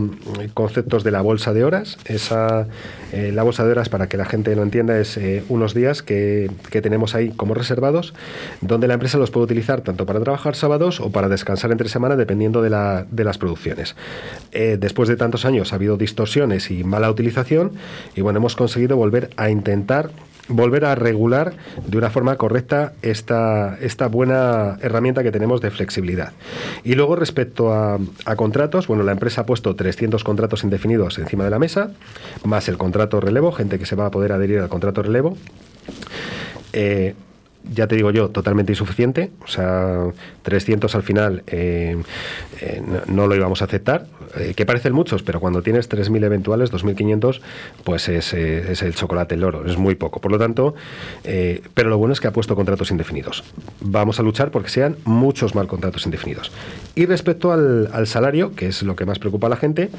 conceptos 0.55 1.05
de 1.05 1.11
la 1.11 1.20
bolsa 1.20 1.53
de 1.53 1.64
horas. 1.64 1.98
Esa, 2.05 2.66
eh, 3.12 3.31
la 3.33 3.42
bolsa 3.42 3.64
de 3.64 3.72
horas, 3.72 3.88
para 3.88 4.09
que 4.09 4.16
la 4.16 4.25
gente 4.25 4.55
lo 4.57 4.62
entienda, 4.62 4.98
es 4.98 5.16
eh, 5.16 5.44
unos 5.48 5.75
días 5.75 6.03
que, 6.03 6.51
que, 6.70 6.81
tenemos 6.83 7.14
ahí 7.14 7.31
como 7.31 7.55
reservados, 7.55 8.14
donde 8.61 8.88
la 8.88 8.94
empresa 8.94 9.18
los 9.18 9.31
puede 9.31 9.44
utilizar 9.44 9.83
tanto 9.83 10.07
para 10.07 10.20
trabajar 10.20 10.57
sábados 10.57 11.01
o 11.01 11.11
para 11.11 11.29
descansar 11.29 11.72
entre 11.72 11.88
semana, 11.88 12.16
dependiendo 12.16 12.62
de, 12.62 12.70
la, 12.70 13.07
de 13.11 13.25
las 13.25 13.38
producciones. 13.38 13.96
Eh, 14.53 14.77
después 14.81 15.09
de 15.09 15.16
tantos 15.16 15.44
años 15.44 15.72
ha 15.72 15.77
habido 15.77 15.96
distorsiones 15.96 16.70
y 16.70 16.85
mala 16.85 17.11
utilización, 17.11 17.72
y 18.16 18.20
bueno, 18.20 18.38
hemos 18.38 18.52
conseguido 18.57 18.97
volver 18.97 19.31
a 19.37 19.51
intentar 19.51 20.11
volver 20.49 20.85
a 20.85 20.95
regular 20.95 21.55
de 21.87 21.97
una 21.97 22.11
forma 22.11 22.37
correcta 22.37 22.95
esta, 23.03 23.79
esta 23.81 24.09
buena 24.09 24.77
herramienta 24.83 25.23
que 25.23 25.31
tenemos 25.31 25.61
de 25.61 25.71
flexibilidad. 25.71 26.33
Y 26.85 26.95
luego 26.95 27.17
respecto 27.17 27.73
a, 27.73 27.99
a, 28.25 28.37
contratos, 28.37 28.87
bueno, 28.87 29.03
la 29.03 29.12
empresa 29.12 29.43
ha 29.43 29.47
puesto 29.47 29.77
300 29.77 30.23
contratos 30.25 30.65
indefinidos 30.65 31.19
encima 31.19 31.45
de 31.45 31.51
la 31.51 31.59
mesa, 31.59 31.93
más 32.45 32.69
el 32.69 32.77
contrato 32.77 33.21
relevo, 33.21 33.53
gente 33.53 33.79
que 33.79 33.87
se 33.87 33.97
va 33.97 34.07
a 34.07 34.11
poder 34.11 34.33
adherir 34.33 34.59
al 34.61 34.69
contrato 34.69 35.03
relevo. 35.03 35.37
Eh, 36.73 37.15
ya 37.70 37.87
te 37.87 37.96
digo 37.96 38.11
yo, 38.11 38.31
totalmente 38.31 38.72
insuficiente. 38.72 39.31
O 39.44 39.48
sea, 39.48 40.11
300 40.42 40.94
al 40.94 41.03
final 41.03 41.42
eh, 41.46 41.96
eh, 42.61 42.83
no, 43.07 43.27
lo 43.27 43.35
íbamos 43.35 43.62
a 43.62 43.66
aceptar. 43.66 44.07
Eh, 44.38 44.55
que 44.55 44.64
parecen 44.64 44.94
muchos, 44.94 45.22
pero 45.22 45.40
cuando 45.40 45.62
tienes 45.62 45.90
3.000 45.90 46.25
eventuales, 46.25 46.72
2.500, 46.72 47.40
pues 47.85 48.09
es, 48.09 48.33
es, 48.33 48.83
el 48.83 48.94
chocolate, 48.94 49.35
el 49.35 49.44
oro. 49.44 49.66
Es 49.66 49.77
muy 49.77 49.94
poco. 49.94 50.20
Por 50.20 50.33
lo 50.33 50.38
tanto, 50.38 50.75
pero 51.75 51.90
lo 51.90 51.98
bueno 51.98 52.12
es 52.14 52.20
que 52.20 52.29
ha 52.29 52.33
puesto 52.33 52.57
contratos 52.57 52.90
indefinidos. 52.90 53.44
Vamos 53.81 54.18
a 54.18 54.22
luchar 54.22 54.51
porque 54.51 54.70
sean 54.70 54.96
muchos 55.05 55.55
más 55.55 55.66
contratos 55.66 56.07
indefinidos. 56.07 56.51
Y 56.94 57.07
respecto 57.07 57.53
al, 57.53 57.90
al 57.92 58.07
salario, 58.07 58.55
que 58.55 58.68
es 58.68 58.83
lo 58.83 58.96
que 58.96 59.05
más 59.05 59.18
preocupa 59.18 59.46
a 59.48 59.51
la 59.51 59.57
gente, 59.57 59.90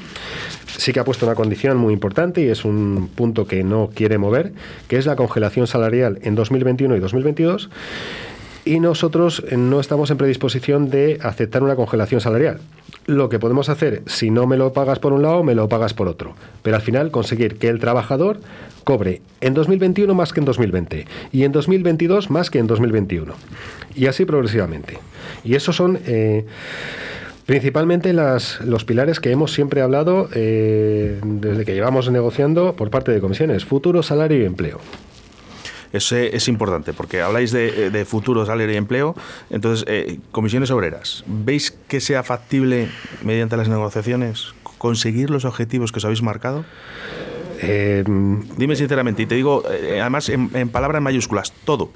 sí 0.66 0.92
que 0.92 1.00
ha 1.00 1.04
puesto 1.04 1.26
una 1.26 1.34
condición 1.34 1.76
muy 1.76 1.92
importante 1.92 2.42
y 2.42 2.48
es 2.48 2.64
un 2.64 3.10
punto 3.14 3.46
que 3.46 3.62
no 3.62 3.90
quiere 3.94 4.18
mover, 4.18 4.52
que 4.88 4.96
es 4.96 5.06
la 5.06 5.16
congelación 5.16 5.66
salarial 5.66 6.18
en 6.22 6.34
2021 6.34 6.96
y 6.96 7.00
2022 7.00 7.53
y 8.64 8.80
nosotros 8.80 9.44
no 9.56 9.80
estamos 9.80 10.10
en 10.10 10.16
predisposición 10.16 10.88
de 10.88 11.18
aceptar 11.22 11.62
una 11.62 11.76
congelación 11.76 12.20
salarial. 12.20 12.60
Lo 13.06 13.28
que 13.28 13.38
podemos 13.38 13.68
hacer, 13.68 14.02
si 14.06 14.30
no 14.30 14.46
me 14.46 14.56
lo 14.56 14.72
pagas 14.72 14.98
por 14.98 15.12
un 15.12 15.22
lado, 15.22 15.42
me 15.42 15.54
lo 15.54 15.68
pagas 15.68 15.92
por 15.92 16.08
otro. 16.08 16.34
Pero 16.62 16.76
al 16.76 16.82
final 16.82 17.10
conseguir 17.10 17.58
que 17.58 17.68
el 17.68 17.78
trabajador 17.78 18.40
cobre 18.82 19.20
en 19.42 19.52
2021 19.52 20.14
más 20.14 20.32
que 20.32 20.40
en 20.40 20.46
2020 20.46 21.06
y 21.30 21.44
en 21.44 21.52
2022 21.52 22.30
más 22.30 22.50
que 22.50 22.58
en 22.58 22.66
2021. 22.66 23.34
Y 23.94 24.06
así 24.06 24.24
progresivamente. 24.24 24.98
Y 25.44 25.54
esos 25.54 25.76
son... 25.76 25.98
Eh, 26.06 26.46
Principalmente 27.46 28.14
los 28.14 28.84
pilares 28.86 29.20
que 29.20 29.30
hemos 29.30 29.52
siempre 29.52 29.82
hablado 29.82 30.30
eh, 30.34 31.20
desde 31.22 31.66
que 31.66 31.74
llevamos 31.74 32.10
negociando 32.10 32.74
por 32.74 32.88
parte 32.88 33.12
de 33.12 33.20
comisiones, 33.20 33.66
futuro, 33.66 34.02
salario 34.02 34.40
y 34.40 34.46
empleo. 34.46 34.80
Es, 35.94 36.10
es, 36.10 36.48
importante, 36.48 36.92
porque 36.92 37.22
habláis 37.22 37.52
de, 37.52 37.90
de, 37.90 38.04
futuro 38.04 38.44
salario 38.44 38.74
y 38.74 38.76
empleo. 38.76 39.14
Entonces, 39.48 39.84
eh, 39.88 40.18
comisiones 40.32 40.70
obreras, 40.70 41.22
¿veis 41.26 41.70
que 41.88 42.00
sea 42.00 42.24
factible, 42.24 42.88
mediante 43.22 43.56
las 43.56 43.68
negociaciones, 43.68 44.54
conseguir 44.78 45.30
los 45.30 45.44
objetivos 45.44 45.92
que 45.92 45.98
os 45.98 46.04
habéis 46.04 46.22
marcado? 46.22 46.64
Eh, 47.62 48.02
Dime 48.56 48.74
sinceramente, 48.76 49.22
y 49.22 49.26
te 49.26 49.36
digo, 49.36 49.62
eh, 49.70 50.00
además, 50.00 50.28
en, 50.28 50.50
en 50.54 50.68
palabras 50.68 51.00
mayúsculas, 51.00 51.52
todo. 51.64 51.90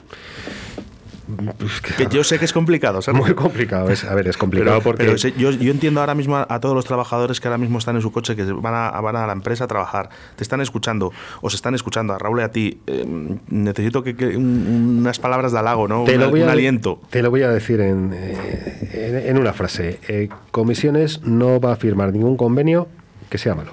Pues 1.59 1.81
que 1.83 2.07
yo 2.11 2.25
sé 2.25 2.39
que 2.39 2.47
es 2.47 2.55
complicado, 2.55 3.03
¿sabes? 3.03 3.21
Muy 3.21 3.35
complicado, 3.35 3.91
es, 3.91 4.05
a 4.05 4.15
ver, 4.15 4.29
es 4.29 4.39
complicado 4.39 4.79
pero, 4.79 4.83
porque... 4.83 5.05
Pero 5.05 5.17
yo, 5.17 5.51
yo, 5.51 5.71
entiendo 5.71 6.01
ahora 6.01 6.15
mismo 6.15 6.37
a, 6.37 6.47
a, 6.49 6.59
todos 6.59 6.75
los 6.75 6.87
trabajadores 6.87 7.39
que 7.39 7.49
ahora 7.49 7.59
mismo 7.59 7.79
están 7.79 7.97
en 7.97 8.03
su 8.03 8.11
coche, 8.13 8.35
que 8.35 8.45
van 8.45 8.75
a, 8.75 8.99
van 9.01 9.15
a 9.17 9.27
la 9.27 9.35
empresa 9.35 9.65
a 9.65 9.67
trabajar, 9.67 10.09
te 10.37 10.43
están 10.43 10.63
escuchando, 10.63 11.13
os 11.43 11.53
están 11.53 11.75
escuchando, 11.75 12.15
a 12.15 12.19
Raúl 12.19 12.41
y 12.41 12.43
a 12.43 12.51
ti, 12.51 12.81
eh, 12.87 13.05
necesito 13.49 14.03
que, 14.03 14.17
que 14.17 14.39
un, 14.39 14.99
unas 15.01 15.19
palabras 15.19 15.53
de 15.53 15.59
halago, 15.59 15.87
¿no? 15.87 16.05
Te 16.05 16.17
Una, 16.17 16.25
lo 16.25 16.31
voy 16.31 16.43
un 16.43 16.49
a, 16.49 16.53
aliento. 16.53 17.03
Te 17.11 17.23
lo 17.23 17.31
voy 17.31 17.43
a 17.43 17.51
decir 17.51 17.83
en, 17.83 18.13
eh, 18.15 18.91
en, 18.95 19.29
en 19.29 19.39
una 19.39 19.53
frase. 19.53 19.99
Eh, 20.09 20.31
comisiones 20.51 21.23
no 21.25 21.61
va 21.61 21.75
a 21.75 21.77
firmar 21.77 22.11
ningún 22.11 22.39
convenio 22.39 22.89
que 23.29 23.37
sea 23.37 23.55
malo. 23.55 23.73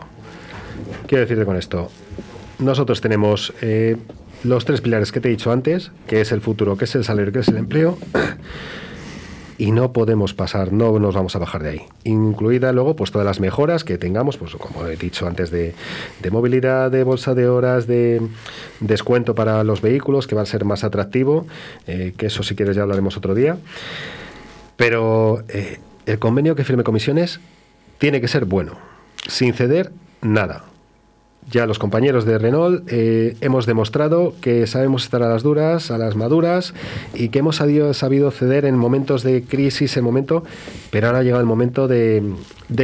Quiero 1.07 1.21
decirte 1.21 1.45
con 1.45 1.55
esto, 1.55 1.89
nosotros 2.59 2.99
tenemos 2.99 3.53
los 4.43 4.65
tres 4.65 4.81
pilares 4.81 5.11
que 5.11 5.19
te 5.19 5.27
he 5.27 5.31
dicho 5.31 5.51
antes, 5.51 5.91
que 6.07 6.21
es 6.21 6.31
el 6.31 6.41
futuro, 6.41 6.77
que 6.77 6.85
es 6.85 6.95
el 6.95 7.03
salario, 7.03 7.31
que 7.31 7.39
es 7.39 7.47
el 7.47 7.57
empleo, 7.57 7.97
y 9.57 9.71
no 9.71 9.93
podemos 9.93 10.33
pasar, 10.33 10.73
no 10.73 10.99
nos 10.99 11.15
vamos 11.15 11.35
a 11.35 11.39
bajar 11.39 11.63
de 11.63 11.69
ahí. 11.69 11.81
Incluida 12.03 12.71
luego 12.73 12.95
pues 12.95 13.11
todas 13.11 13.25
las 13.25 13.39
mejoras 13.39 13.83
que 13.83 13.97
tengamos, 13.97 14.37
pues 14.37 14.55
como 14.55 14.85
he 14.85 14.97
dicho 14.97 15.27
antes, 15.27 15.49
de, 15.51 15.73
movilidad, 16.31 16.91
de 16.91 17.03
bolsa 17.03 17.33
de 17.33 17.47
horas, 17.47 17.87
de 17.87 18.21
descuento 18.81 19.35
para 19.35 19.63
los 19.63 19.81
vehículos, 19.81 20.27
que 20.27 20.35
va 20.35 20.41
a 20.41 20.45
ser 20.45 20.65
más 20.65 20.83
atractivo, 20.83 21.47
eh, 21.87 22.13
que 22.17 22.27
eso 22.27 22.43
si 22.43 22.55
quieres 22.55 22.75
ya 22.75 22.83
hablaremos 22.83 23.17
otro 23.17 23.33
día. 23.33 23.57
Pero 24.75 25.43
eh, 25.47 25.79
el 26.05 26.19
convenio 26.19 26.55
que 26.55 26.65
firme 26.65 26.83
comisiones 26.83 27.39
tiene 27.97 28.19
que 28.19 28.27
ser 28.27 28.45
bueno, 28.45 28.73
sin 29.27 29.53
ceder 29.53 29.91
nada 30.21 30.65
ya 31.49 31.65
los 31.65 31.79
compañeros 31.79 32.25
de 32.25 32.37
Renault 32.37 32.83
eh, 32.91 33.37
hemos 33.41 33.65
demostrado 33.65 34.33
que 34.41 34.67
sabemos 34.67 35.03
estar 35.03 35.21
a 35.21 35.29
las 35.29 35.43
duras, 35.43 35.91
a 35.91 35.97
las 35.97 36.15
maduras 36.15 36.73
y 37.13 37.29
que 37.29 37.39
hemos 37.39 37.57
sabido, 37.57 37.93
ceder 38.31 38.65
en 38.65 38.75
momentos 38.77 39.23
de 39.23 39.43
crisis, 39.43 39.95
en 39.97 40.03
momento, 40.03 40.43
pero 40.91 41.07
ahora 41.07 41.19
ha 41.19 41.23
llegado 41.23 41.41
el 41.41 41.47
momento 41.47 41.87
de, 41.87 42.33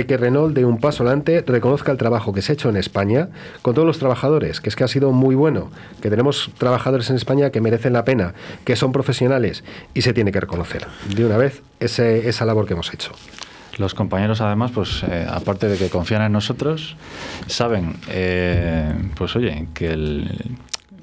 que 0.07 0.17
Renault 0.17 0.55
dé 0.55 0.65
un 0.65 0.79
paso 0.79 1.03
adelante, 1.03 1.43
reconozca 1.45 1.91
el 1.91 1.97
trabajo 1.97 2.33
que 2.33 2.41
se 2.41 2.51
ha 2.51 2.53
hecho 2.53 2.69
en 2.69 2.77
España 2.77 3.29
con 3.61 3.73
todos 3.73 3.87
los 3.87 3.99
trabajadores, 3.99 4.61
que 4.61 4.69
es 4.69 4.75
que 4.75 4.83
ha 4.83 4.87
sido 4.87 5.11
muy 5.11 5.35
bueno, 5.35 5.71
que 6.01 6.09
tenemos 6.09 6.51
trabajadores 6.57 7.09
en 7.09 7.15
España 7.15 7.49
que 7.49 7.61
merecen 7.61 7.93
la 7.93 8.05
pena, 8.05 8.33
que 8.63 8.75
son 8.75 8.91
profesionales 8.91 9.63
y 9.93 10.01
se 10.01 10.13
tiene 10.13 10.31
que 10.31 10.39
reconocer 10.39 10.87
de 11.15 11.25
una 11.25 11.37
vez 11.37 11.61
esa 11.79 12.45
labor 12.45 12.67
que 12.67 12.73
hemos 12.73 12.93
hecho. 12.93 13.11
Los 13.77 13.93
compañeros, 13.93 14.41
además, 14.41 14.71
pues 14.73 15.03
eh, 15.03 15.25
aparte 15.29 15.67
de 15.67 15.77
que 15.77 15.89
confían 15.89 16.21
en 16.23 16.31
nosotros, 16.31 16.95
saben, 17.47 17.95
eh, 18.09 18.93
pues 19.15 19.35
oye, 19.35 19.67
que 19.73 19.87
el, 19.87 20.29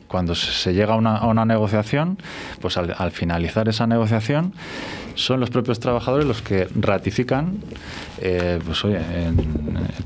cuando 0.09 0.35
se 0.35 0.73
llega 0.73 0.94
a 0.94 0.97
una, 0.97 1.44
negociación, 1.44 2.18
pues 2.61 2.77
al, 2.77 3.12
finalizar 3.12 3.68
esa 3.68 3.87
negociación, 3.87 4.55
son 5.14 5.40
los 5.40 5.51
propios 5.51 5.81
trabajadores 5.81 6.27
los 6.27 6.42
que 6.42 6.68
ratifican, 6.77 7.59
eh, 8.21 8.59
pues 8.64 8.85
oye, 8.85 9.01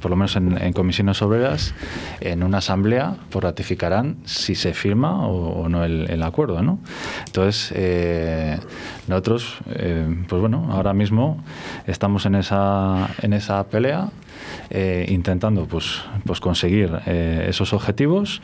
por 0.01 0.11
lo 0.11 0.17
menos 0.17 0.37
en, 0.37 0.73
comisiones 0.73 1.23
obreras, 1.23 1.75
en 2.21 2.43
una 2.43 2.59
asamblea, 2.59 3.17
pues 3.31 3.45
ratificarán 3.45 4.17
si 4.25 4.55
se 4.55 4.75
firma 4.75 5.27
o, 5.27 5.69
no 5.69 5.85
el, 5.85 6.23
acuerdo, 6.23 6.63
¿no? 6.63 6.79
Entonces, 7.27 7.73
eh, 7.77 8.59
nosotros, 9.07 9.59
eh, 9.71 10.25
pues 10.29 10.41
bueno, 10.41 10.69
ahora 10.73 10.95
mismo 10.95 11.43
estamos 11.87 12.27
en 12.27 12.35
esa, 12.37 13.11
en 13.23 13.33
esa 13.35 13.63
pelea. 13.65 14.11
intentando 15.09 15.67
pues, 15.67 16.03
pues 16.25 16.41
conseguir 16.41 16.91
esos 17.07 17.73
objetivos 17.73 18.41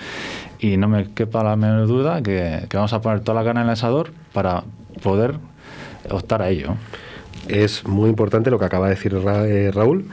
y 0.58 0.76
no 0.76 0.88
me 0.88 1.12
quepa 1.12 1.42
la 1.44 1.56
menor 1.56 1.86
duda 1.86 2.22
que, 2.22 2.66
vamos 2.72 2.92
a 2.92 3.00
poner 3.00 3.20
toda 3.20 3.36
la 3.36 3.42
gana 3.42 3.60
en 3.60 3.66
el 3.66 3.72
asador 3.72 4.12
para 4.32 4.64
poder 5.02 5.34
optar 6.10 6.42
a 6.42 6.50
ello. 6.50 6.74
Es 7.48 7.86
muy 7.86 8.10
importante 8.10 8.50
lo 8.50 8.58
que 8.58 8.64
acaba 8.64 8.88
de 8.88 8.94
decir 8.94 9.14
eh, 9.14 9.70
Raúl. 9.72 10.06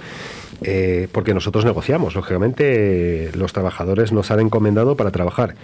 Eh, 0.61 1.09
porque 1.11 1.33
nosotros 1.33 1.65
negociamos, 1.65 2.15
lógicamente 2.15 3.29
los 3.35 3.51
trabajadores 3.51 4.13
nos 4.13 4.31
han 4.31 4.39
encomendado 4.39 4.95
para 4.95 5.11
trabajar 5.11 5.55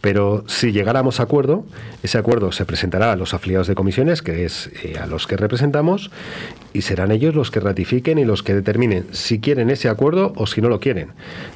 pero 0.00 0.44
si 0.46 0.72
llegáramos 0.72 1.20
a 1.20 1.24
acuerdo, 1.24 1.64
ese 2.02 2.18
acuerdo 2.18 2.52
se 2.52 2.64
presentará 2.64 3.12
a 3.12 3.16
los 3.16 3.34
afiliados 3.34 3.66
de 3.66 3.74
comisiones, 3.74 4.22
que 4.22 4.44
es 4.44 4.70
eh, 4.84 4.96
a 4.98 5.06
los 5.06 5.26
que 5.26 5.36
representamos, 5.36 6.10
y 6.72 6.82
serán 6.82 7.10
ellos 7.10 7.34
los 7.34 7.50
que 7.50 7.58
ratifiquen 7.58 8.18
y 8.18 8.24
los 8.24 8.42
que 8.42 8.54
determinen 8.54 9.06
si 9.10 9.40
quieren 9.40 9.70
ese 9.70 9.88
acuerdo 9.88 10.32
o 10.36 10.46
si 10.46 10.60
no 10.60 10.68
lo 10.68 10.78
quieren. 10.78 11.08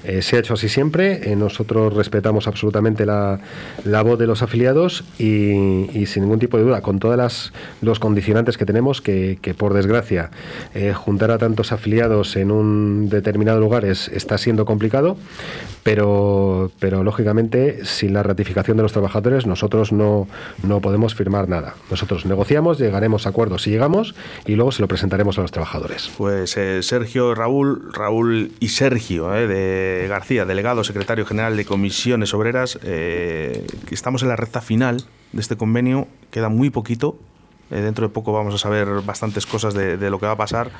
Eh, 0.04 0.22
se 0.22 0.36
ha 0.36 0.38
hecho 0.40 0.54
así 0.54 0.68
siempre, 0.68 1.30
eh, 1.30 1.36
nosotros 1.36 1.94
respetamos 1.94 2.48
absolutamente 2.48 3.06
la, 3.06 3.38
voz 4.02 4.18
de 4.18 4.26
los 4.26 4.42
afiliados 4.42 5.04
y, 5.18 6.06
sin 6.06 6.24
ningún 6.24 6.40
tipo 6.40 6.56
de 6.56 6.64
duda, 6.64 6.80
con 6.80 6.98
todos 6.98 7.52
los 7.80 8.00
condicionantes 8.00 8.58
que 8.58 8.66
tenemos, 8.66 9.00
que, 9.00 9.38
por 9.56 9.74
desgracia 9.74 10.30
juntar 10.94 11.30
a 11.30 11.38
tantos 11.38 11.72
afiliados 11.72 12.36
en 12.36 12.50
un 12.50 13.08
determinado 13.08 13.60
lugar 13.60 13.84
es, 13.84 14.08
está 14.08 14.38
siendo 14.38 14.64
complicado, 14.64 15.16
pero, 15.82 16.72
pero 16.80 17.04
lógicamente 17.04 17.84
sin 17.84 18.14
la 18.14 18.22
ratificación 18.32 18.76
de 18.76 18.82
los 18.82 18.92
trabajadores, 18.92 19.46
nosotros 19.46 19.92
no, 19.92 20.26
no 20.62 20.80
podemos 20.80 21.14
firmar 21.14 21.48
nada. 21.48 21.74
Nosotros 21.90 22.26
negociamos, 22.26 22.78
llegaremos 22.78 23.26
a 23.26 23.30
acuerdos 23.30 23.62
si 23.62 23.70
llegamos 23.70 24.14
y 24.46 24.54
luego 24.54 24.72
se 24.72 24.82
lo 24.82 24.88
presentaremos 24.88 25.38
a 25.38 25.42
los 25.42 25.52
trabajadores. 25.52 26.10
Pues 26.16 26.56
eh, 26.56 26.82
Sergio, 26.82 27.34
Raúl, 27.34 27.92
Raúl 27.92 28.52
y 28.60 28.68
Sergio 28.68 29.34
eh, 29.34 29.46
de 29.46 30.08
García, 30.08 30.44
delegado 30.44 30.84
secretario 30.84 31.26
general 31.26 31.56
de 31.56 31.64
Comisiones 31.64 32.34
Obreras, 32.34 32.78
eh, 32.82 33.66
estamos 33.90 34.22
en 34.22 34.28
la 34.28 34.36
recta 34.36 34.60
final 34.60 35.04
de 35.32 35.40
este 35.40 35.56
convenio, 35.56 36.08
queda 36.30 36.48
muy 36.48 36.70
poquito, 36.70 37.18
eh, 37.72 37.80
dentro 37.80 38.06
de 38.06 38.12
poco 38.12 38.32
vamos 38.32 38.54
a 38.54 38.58
saber 38.58 38.86
bastantes 39.04 39.46
cosas 39.46 39.74
de, 39.74 40.10
lo 40.10 40.18
que 40.18 40.26
va 40.26 40.32
a 40.32 40.36
pasar. 40.36 40.70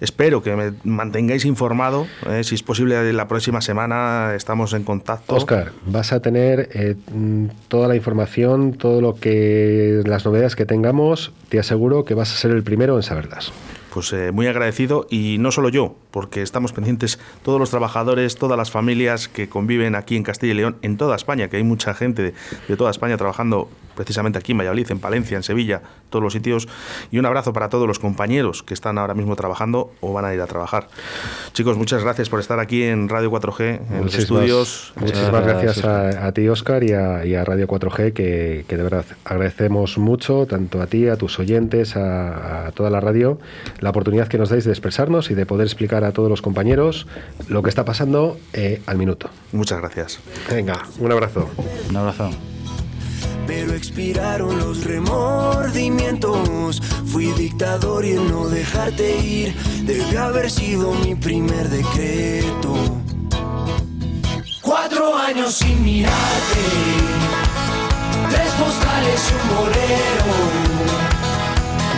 Espero 0.00 0.42
que 0.42 0.54
me 0.54 0.72
mantengáis 0.84 1.44
informado. 1.44 2.06
Eh, 2.28 2.44
si 2.44 2.54
es 2.54 2.62
posible, 2.62 3.12
la 3.12 3.28
próxima 3.28 3.60
semana 3.60 4.34
estamos 4.34 4.72
en 4.72 4.84
contacto. 4.84 5.34
Oscar, 5.34 5.72
vas 5.86 6.12
a 6.12 6.20
tener 6.20 6.68
eh, 6.72 6.96
toda 7.68 7.88
la 7.88 7.96
información, 7.96 8.74
todo 8.74 9.00
lo 9.00 9.14
que 9.14 10.02
las 10.04 10.24
novedades 10.24 10.56
que 10.56 10.64
tengamos. 10.64 11.32
Te 11.48 11.58
aseguro 11.58 12.04
que 12.04 12.14
vas 12.14 12.32
a 12.32 12.36
ser 12.36 12.52
el 12.52 12.62
primero 12.62 12.96
en 12.96 13.02
saberlas 13.02 13.52
pues 13.92 14.14
muy 14.32 14.46
agradecido 14.46 15.06
y 15.10 15.36
no 15.38 15.52
solo 15.52 15.68
yo, 15.68 15.96
porque 16.10 16.40
estamos 16.40 16.72
pendientes 16.72 17.18
todos 17.42 17.60
los 17.60 17.68
trabajadores, 17.68 18.36
todas 18.36 18.56
las 18.56 18.70
familias 18.70 19.28
que 19.28 19.50
conviven 19.50 19.94
aquí 19.94 20.16
en 20.16 20.22
Castilla 20.22 20.52
y 20.52 20.56
León, 20.56 20.76
en 20.80 20.96
toda 20.96 21.14
España, 21.14 21.48
que 21.48 21.58
hay 21.58 21.62
mucha 21.62 21.92
gente 21.92 22.32
de 22.68 22.76
toda 22.78 22.90
España 22.90 23.18
trabajando 23.18 23.68
precisamente 23.94 24.38
aquí 24.38 24.52
en 24.52 24.58
Valladolid, 24.58 24.90
en 24.90 24.98
Palencia, 24.98 25.36
en 25.36 25.42
Sevilla, 25.42 25.82
todos 26.10 26.22
los 26.22 26.32
sitios. 26.32 26.68
Y 27.10 27.18
un 27.18 27.26
abrazo 27.26 27.52
para 27.52 27.68
todos 27.68 27.86
los 27.86 27.98
compañeros 27.98 28.62
que 28.62 28.74
están 28.74 28.98
ahora 28.98 29.14
mismo 29.14 29.36
trabajando 29.36 29.92
o 30.00 30.12
van 30.12 30.24
a 30.24 30.34
ir 30.34 30.40
a 30.40 30.46
trabajar. 30.46 30.88
Chicos, 31.52 31.76
muchas 31.76 32.02
gracias 32.02 32.28
por 32.28 32.40
estar 32.40 32.60
aquí 32.60 32.82
en 32.84 33.08
Radio 33.08 33.30
4G, 33.30 33.80
en 33.90 34.04
los 34.04 34.14
estudios. 34.14 34.92
Muchísimas 34.96 35.44
gracias 35.44 35.84
a, 35.84 36.32
ti, 36.32 36.48
Oscar, 36.48 36.84
y 36.84 36.92
a, 36.92 37.44
Radio 37.44 37.66
4G, 37.66 38.12
que, 38.12 38.64
de 38.68 38.82
verdad 38.82 39.04
agradecemos 39.24 39.98
mucho, 39.98 40.46
tanto 40.46 40.80
a 40.80 40.86
ti, 40.86 41.08
a 41.08 41.16
tus 41.16 41.38
oyentes, 41.38 41.96
a, 41.96 42.70
toda 42.74 42.90
la 42.90 43.00
radio, 43.00 43.38
la 43.80 43.90
oportunidad 43.90 44.28
que 44.28 44.38
nos 44.38 44.50
dais 44.50 44.64
de 44.64 44.70
expresarnos 44.70 45.30
y 45.30 45.34
de 45.34 45.46
poder 45.46 45.66
explicar 45.66 46.04
a 46.04 46.12
todos 46.12 46.28
los 46.28 46.42
compañeros 46.42 47.06
lo 47.48 47.62
que 47.62 47.68
está 47.68 47.84
pasando 47.84 48.38
eh, 48.52 48.80
al 48.86 48.96
minuto. 48.96 49.30
Muchas 49.52 49.80
gracias. 49.80 50.20
Venga, 50.50 50.82
un 50.98 51.12
abrazo. 51.12 51.50
Un 51.88 51.96
abrazo 51.96 52.30
pero 53.46 53.74
expiraron 53.74 54.58
los 54.58 54.84
remordimientos. 54.84 56.80
Fui 57.06 57.26
dictador 57.32 58.04
y 58.04 58.12
el 58.12 58.30
no 58.30 58.48
dejarte 58.48 59.18
ir 59.18 59.54
debe 59.84 60.18
haber 60.18 60.50
sido 60.50 60.92
mi 60.94 61.14
primer 61.14 61.68
decreto. 61.68 62.74
Cuatro 64.62 65.16
años 65.16 65.54
sin 65.54 65.84
mirarte, 65.84 66.64
tres 68.30 68.50
postales 68.52 69.30
y 69.30 69.34
un 69.34 69.48
bolero. 69.56 70.32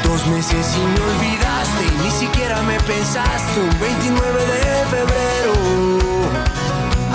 Dos 0.03 0.27
meses 0.27 0.67
y 0.77 0.81
me 0.81 1.01
olvidaste 1.11 1.85
y 1.87 1.91
ni 2.05 2.11
siquiera 2.11 2.63
me 2.63 2.79
pensaste 2.81 3.61
un 3.61 3.81
29 3.81 4.47
de 4.47 4.87
febrero. 4.91 5.55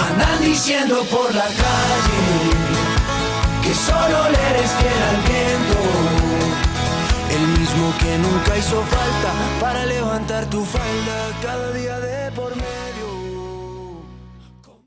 Andan 0.09 0.41
diciendo 0.41 1.03
por 1.11 1.33
la 1.33 1.45
calle 1.45 2.38
que 3.69 3.75
solo 3.75 4.29
le 4.33 4.41
eres 4.51 4.71
fiel 4.79 5.01
al 5.11 5.19
viento. 5.29 5.79
El 7.35 7.47
mismo 7.59 7.93
que 7.99 8.17
nunca 8.17 8.57
hizo 8.57 8.81
falta 8.95 9.31
para 9.61 9.85
levantar 9.85 10.45
tu 10.47 10.65
falda 10.65 11.17
cada 11.43 11.71
día 11.73 11.99
de 11.99 12.31
por 12.31 12.49
medio. 12.55 12.88